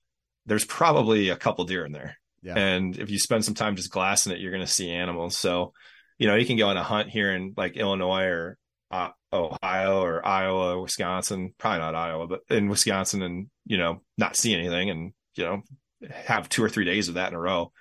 [0.45, 2.17] there's probably a couple deer in there.
[2.41, 2.57] Yeah.
[2.57, 5.37] And if you spend some time just glassing it, you're going to see animals.
[5.37, 5.73] So,
[6.17, 8.57] you know, you can go on a hunt here in like Illinois or
[8.91, 14.35] uh, Ohio or Iowa, Wisconsin, probably not Iowa, but in Wisconsin and, you know, not
[14.35, 15.61] see anything and, you know,
[16.09, 17.71] have two or three days of that in a row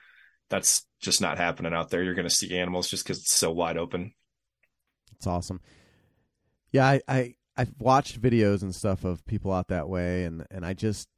[0.49, 2.03] that's just not happening out there.
[2.03, 4.13] You're going to see animals just because it's so wide open.
[5.17, 5.61] It's awesome.
[6.73, 10.65] Yeah, I, I I've watched videos and stuff of people out that way, and and
[10.65, 11.09] I just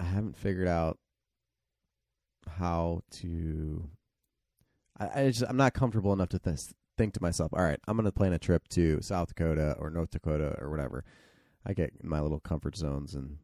[0.00, 0.98] I haven't figured out
[2.48, 3.88] how to.
[4.98, 7.96] I, I just I'm not comfortable enough to th- think to myself, all right, I'm
[7.96, 11.04] going to plan a trip to South Dakota or North Dakota or whatever.
[11.66, 13.38] I get in my little comfort zones, and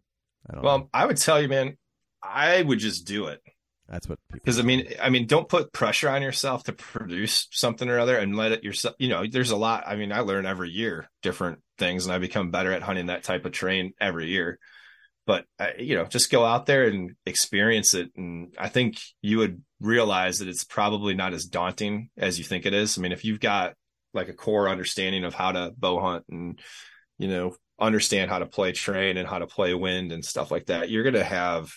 [0.48, 0.64] I don't.
[0.64, 0.90] Well, know.
[0.94, 1.76] I would tell you, man,
[2.22, 3.42] I would just do it.
[3.90, 7.88] That's what because I mean, I mean, don't put pressure on yourself to produce something
[7.88, 8.94] or other, and let it yourself.
[9.00, 9.82] You know, there's a lot.
[9.84, 13.24] I mean, I learn every year different things, and I become better at hunting that
[13.24, 14.60] type of train every year.
[15.26, 15.44] But
[15.76, 20.38] you know, just go out there and experience it, and I think you would realize
[20.38, 22.96] that it's probably not as daunting as you think it is.
[22.96, 23.74] I mean, if you've got
[24.14, 26.60] like a core understanding of how to bow hunt and
[27.18, 30.66] you know understand how to play train and how to play wind and stuff like
[30.66, 31.72] that, you're going to have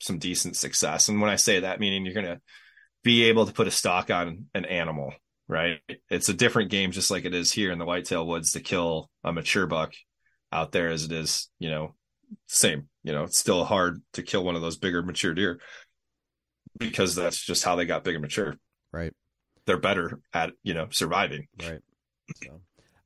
[0.00, 1.08] some decent success.
[1.08, 2.40] And when I say that, meaning you're going to
[3.02, 5.12] be able to put a stalk on an animal,
[5.48, 5.78] right?
[6.08, 9.10] It's a different game, just like it is here in the whitetail woods to kill
[9.24, 9.92] a mature buck
[10.52, 11.94] out there as it is, you know,
[12.46, 15.60] same, you know, it's still hard to kill one of those bigger mature deer
[16.78, 18.56] because that's just how they got big and mature.
[18.92, 19.12] Right.
[19.66, 21.46] They're better at, you know, surviving.
[21.60, 21.80] Right.
[22.42, 22.60] So,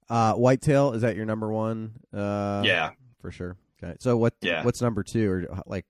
[0.08, 1.92] uh, whitetail, is that your number one?
[2.12, 2.90] Uh, yeah,
[3.20, 3.56] for sure.
[3.82, 3.96] Okay.
[4.00, 4.64] So what, yeah.
[4.64, 5.86] what's number two or like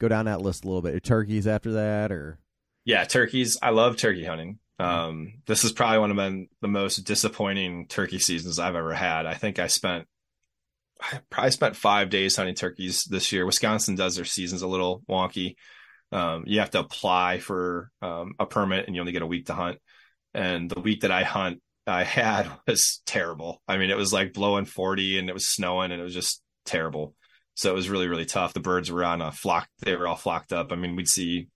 [0.00, 1.02] go down that list a little bit.
[1.02, 2.38] Turkeys after that, or
[2.84, 3.58] yeah, turkeys.
[3.62, 4.58] I love turkey hunting.
[4.78, 9.26] Um, this is probably one of the, the most disappointing turkey seasons I've ever had.
[9.26, 10.06] I think I spent
[11.00, 13.46] I probably spent five days hunting turkeys this year.
[13.46, 15.56] Wisconsin does their seasons a little wonky.
[16.12, 19.46] Um, you have to apply for um, a permit and you only get a week
[19.46, 19.78] to hunt.
[20.32, 23.62] And the week that I hunt, I had was terrible.
[23.68, 26.42] I mean, it was like blowing 40 and it was snowing and it was just
[26.64, 27.14] terrible.
[27.54, 28.52] So it was really, really tough.
[28.52, 29.68] The birds were on a flock.
[29.80, 30.72] They were all flocked up.
[30.72, 31.48] I mean, we'd see,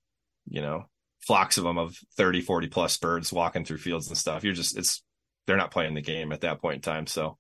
[0.49, 0.85] you know,
[1.27, 4.45] flocks of them of 30, 40 plus birds walking through fields and stuff.
[4.45, 5.03] You're just, it's,
[5.47, 7.07] they're not playing the game at that point in time.
[7.07, 7.37] So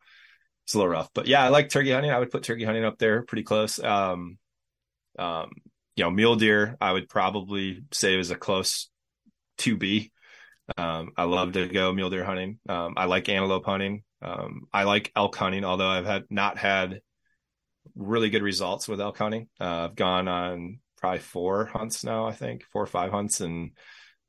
[0.64, 2.10] it's a little rough, but yeah, I like turkey hunting.
[2.10, 3.82] I would put turkey hunting up there pretty close.
[3.82, 4.38] Um,
[5.18, 5.50] um,
[5.96, 8.90] you know, mule deer, I would probably say is a close
[9.58, 10.10] 2B.
[10.76, 12.58] Um, I love to go mule deer hunting.
[12.68, 14.02] Um, I like antelope hunting.
[14.20, 17.00] Um, I like elk hunting, although I've had not had
[17.98, 19.48] really good results with elk hunting.
[19.60, 23.72] Uh, I've gone on probably four hunts now, I think four or five hunts, and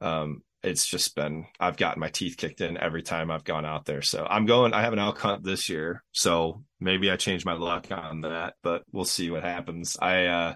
[0.02, 3.86] um, it's just been I've gotten my teeth kicked in every time I've gone out
[3.86, 4.02] there.
[4.02, 4.74] So I'm going.
[4.74, 8.56] I have an elk hunt this year, so maybe I change my luck on that,
[8.64, 9.98] but we'll see what happens.
[10.02, 10.56] I, uh,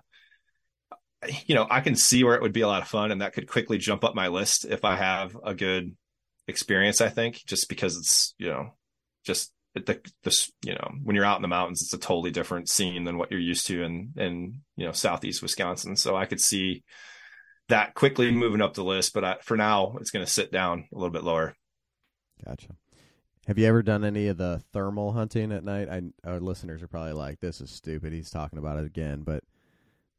[1.46, 3.34] you know, I can see where it would be a lot of fun, and that
[3.34, 5.96] could quickly jump up my list if I have a good
[6.48, 7.00] experience.
[7.00, 8.72] I think just because it's you know
[9.26, 12.70] just the this you know when you're out in the mountains it's a totally different
[12.70, 15.96] scene than what you're used to in in you know southeast wisconsin.
[15.96, 16.84] So i could see
[17.70, 20.86] that quickly moving up the list but I, for now it's going to sit down
[20.94, 21.56] a little bit lower.
[22.46, 22.76] Gotcha.
[23.48, 25.90] Have you ever done any of the thermal hunting at night?
[25.90, 28.14] I, our listeners are probably like this is stupid.
[28.14, 29.44] He's talking about it again but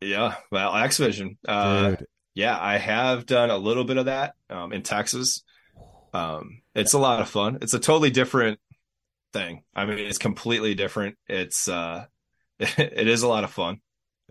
[0.01, 1.97] yeah well XVision uh,
[2.35, 5.45] yeah i have done a little bit of that um, in texas.
[6.15, 7.59] Um, it's a lot of fun.
[7.61, 8.61] It's a totally different
[9.35, 9.65] thing.
[9.75, 11.17] I mean, it's completely different.
[11.29, 12.07] It's uh,
[12.59, 13.81] it is a lot of fun.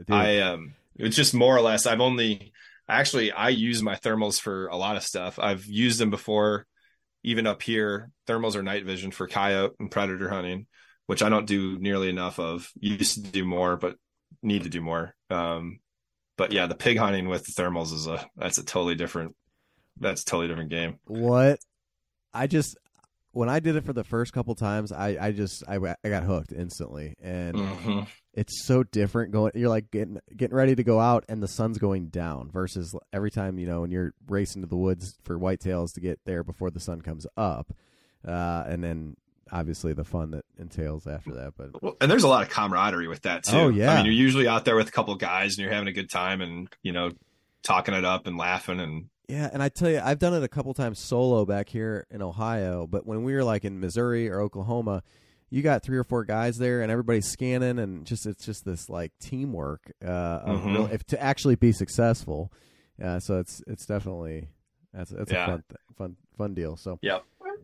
[0.09, 1.85] I um, it's just more or less.
[1.85, 2.51] I've only
[2.89, 5.37] actually I use my thermals for a lot of stuff.
[5.37, 6.65] I've used them before,
[7.23, 8.09] even up here.
[8.27, 10.65] Thermals are night vision for coyote and predator hunting,
[11.05, 12.71] which I don't do nearly enough of.
[12.79, 13.97] Used to do more, but
[14.41, 15.13] need to do more.
[15.29, 15.79] Um,
[16.37, 19.35] but yeah, the pig hunting with the thermals is a that's a totally different
[19.99, 20.97] that's a totally different game.
[21.05, 21.59] What
[22.33, 22.77] I just
[23.33, 26.23] when I did it for the first couple times, I, I just I, I got
[26.23, 27.99] hooked instantly, and mm-hmm.
[28.33, 29.31] it's so different.
[29.31, 32.51] Going, you're like getting getting ready to go out, and the sun's going down.
[32.51, 36.19] Versus every time you know when you're racing to the woods for whitetails to get
[36.25, 37.73] there before the sun comes up,
[38.25, 39.17] uh, and then
[39.51, 41.53] obviously the fun that entails after that.
[41.57, 43.57] But well, and there's a lot of camaraderie with that too.
[43.57, 45.87] Oh yeah, I mean you're usually out there with a couple guys and you're having
[45.87, 47.09] a good time and you know
[47.63, 50.47] talking it up and laughing and yeah, and I tell you, I've done it a
[50.47, 54.41] couple times solo back here in Ohio, but when we were like in Missouri or
[54.41, 55.03] Oklahoma,
[55.49, 58.89] you got three or four guys there, and everybody's scanning, and just it's just this
[58.89, 60.73] like teamwork uh, mm-hmm.
[60.73, 62.51] real, if to actually be successful.
[63.01, 64.49] Uh, so it's it's definitely
[64.93, 65.43] that's that's yeah.
[65.43, 65.63] a fun
[65.97, 66.75] fun fun deal.
[66.75, 67.19] So yeah,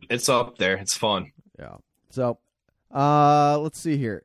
[0.10, 0.76] it's up there.
[0.76, 1.32] It's fun.
[1.58, 1.78] Yeah.
[2.10, 2.38] So
[2.94, 4.24] uh, let's see here.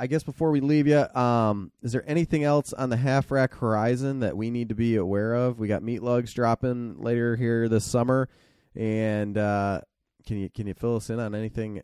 [0.00, 3.54] I guess before we leave you, um, is there anything else on the half rack
[3.54, 5.58] horizon that we need to be aware of?
[5.58, 8.30] We got meat lugs dropping later here this summer,
[8.74, 9.82] and uh,
[10.26, 11.82] can you can you fill us in on anything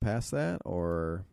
[0.00, 1.24] past that, or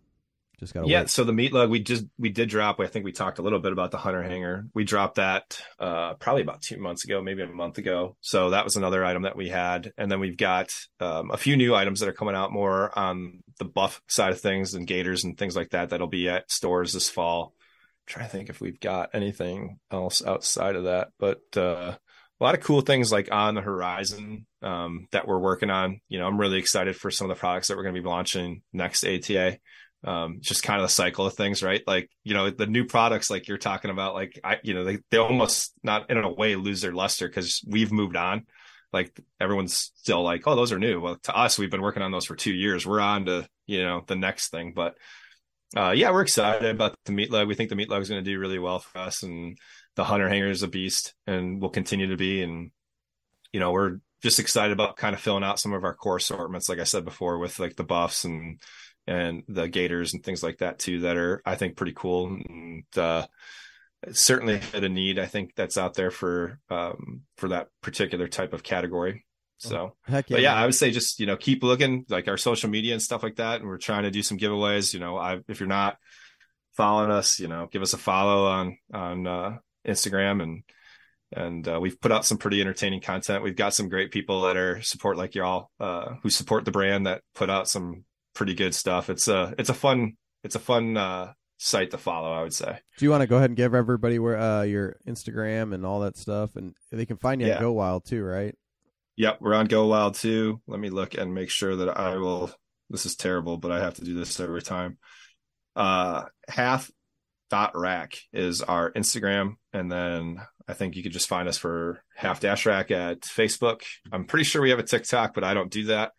[0.59, 1.01] just got yeah.
[1.01, 1.11] Wait.
[1.11, 2.79] So the meat lug we just we did drop.
[2.79, 4.65] I think we talked a little bit about the hunter hanger.
[4.73, 8.15] We dropped that uh, probably about two months ago, maybe a month ago.
[8.21, 11.55] So that was another item that we had, and then we've got um, a few
[11.55, 15.24] new items that are coming out more on the buff side of things and gators
[15.24, 15.89] and things like that.
[15.89, 17.54] That'll be at stores this fall.
[17.56, 21.95] I'm trying to think if we've got anything else outside of that, but uh,
[22.39, 26.01] a lot of cool things like on the horizon um, that we're working on.
[26.10, 28.08] You know, I'm really excited for some of the products that we're going to be
[28.08, 29.60] launching next ATA
[30.06, 31.82] um, just kind of the cycle of things, right?
[31.88, 34.99] Like, you know, the new products, like you're talking about, like, I, you know, they,
[35.10, 38.45] they almost not in a way lose their luster because we've moved on.
[38.94, 41.02] Like everyone's still like, oh, those are new.
[41.02, 42.86] Well, to us, we've been working on those for two years.
[42.86, 44.74] We're on to, you know, the next thing.
[44.76, 44.96] But,
[45.76, 47.48] uh, yeah, we're excited about the meat lug.
[47.48, 49.58] We think the meat is going to do really well for us and
[49.96, 52.44] the hunter hanger is a beast and will continue to be.
[52.44, 52.72] And,
[53.52, 56.70] you know, we're just excited about kind of filling out some of our core assortments,
[56.70, 58.62] like I said before, with like the buffs and,
[59.08, 62.86] and the gators and things like that too that are I think pretty cool and
[62.96, 63.26] uh,
[64.12, 68.64] certainly a need I think that's out there for um, for that particular type of
[68.64, 69.26] category.
[69.58, 72.70] So, yeah, but yeah, I would say just you know keep looking like our social
[72.70, 74.93] media and stuff like that, and we're trying to do some giveaways.
[74.93, 75.97] You know, I if you're not
[76.74, 80.64] following us, you know, give us a follow on on uh, Instagram and
[81.36, 83.43] and uh, we've put out some pretty entertaining content.
[83.43, 87.08] We've got some great people that are support like y'all uh, who support the brand
[87.08, 89.10] that put out some pretty good stuff.
[89.10, 91.34] It's a it's a fun it's a fun uh,
[91.64, 92.32] site to follow.
[92.32, 92.80] I would say.
[92.97, 96.01] Do you want to go ahead and give everybody where uh, your Instagram and all
[96.01, 97.59] that stuff, and they can find you yeah.
[97.59, 98.55] GoWild too, right?
[99.16, 100.61] Yep, we're on GoWild too.
[100.68, 102.51] Let me look and make sure that I will.
[102.89, 104.97] This is terrible, but I have to do this every time.
[105.76, 106.91] Uh, half
[107.49, 112.03] dot rack is our Instagram, and then I think you could just find us for
[112.16, 113.82] half dash rack at Facebook.
[114.11, 116.11] I'm pretty sure we have a TikTok, but I don't do that.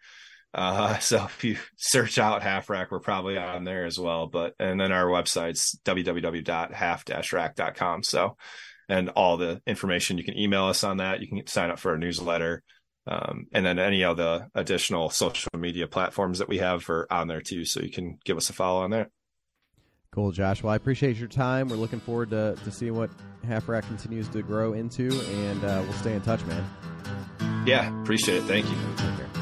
[0.55, 4.27] Uh, so if you search out half rack, we're probably on there as well.
[4.27, 8.03] But, and then our website's www.half-rack.com.
[8.03, 8.39] So,
[8.89, 11.21] and all the information you can email us on that.
[11.21, 12.63] You can sign up for our newsletter.
[13.07, 17.29] Um, and then any of the additional social media platforms that we have are on
[17.29, 17.65] there too.
[17.65, 19.11] So you can give us a follow on there.
[20.15, 20.63] Cool, Josh.
[20.63, 21.69] Well, I appreciate your time.
[21.69, 23.11] We're looking forward to, to seeing what
[23.45, 26.65] Half Rack continues to grow into, and uh, we'll stay in touch, man.
[27.67, 28.45] Yeah, appreciate it.
[28.45, 29.34] Thank you.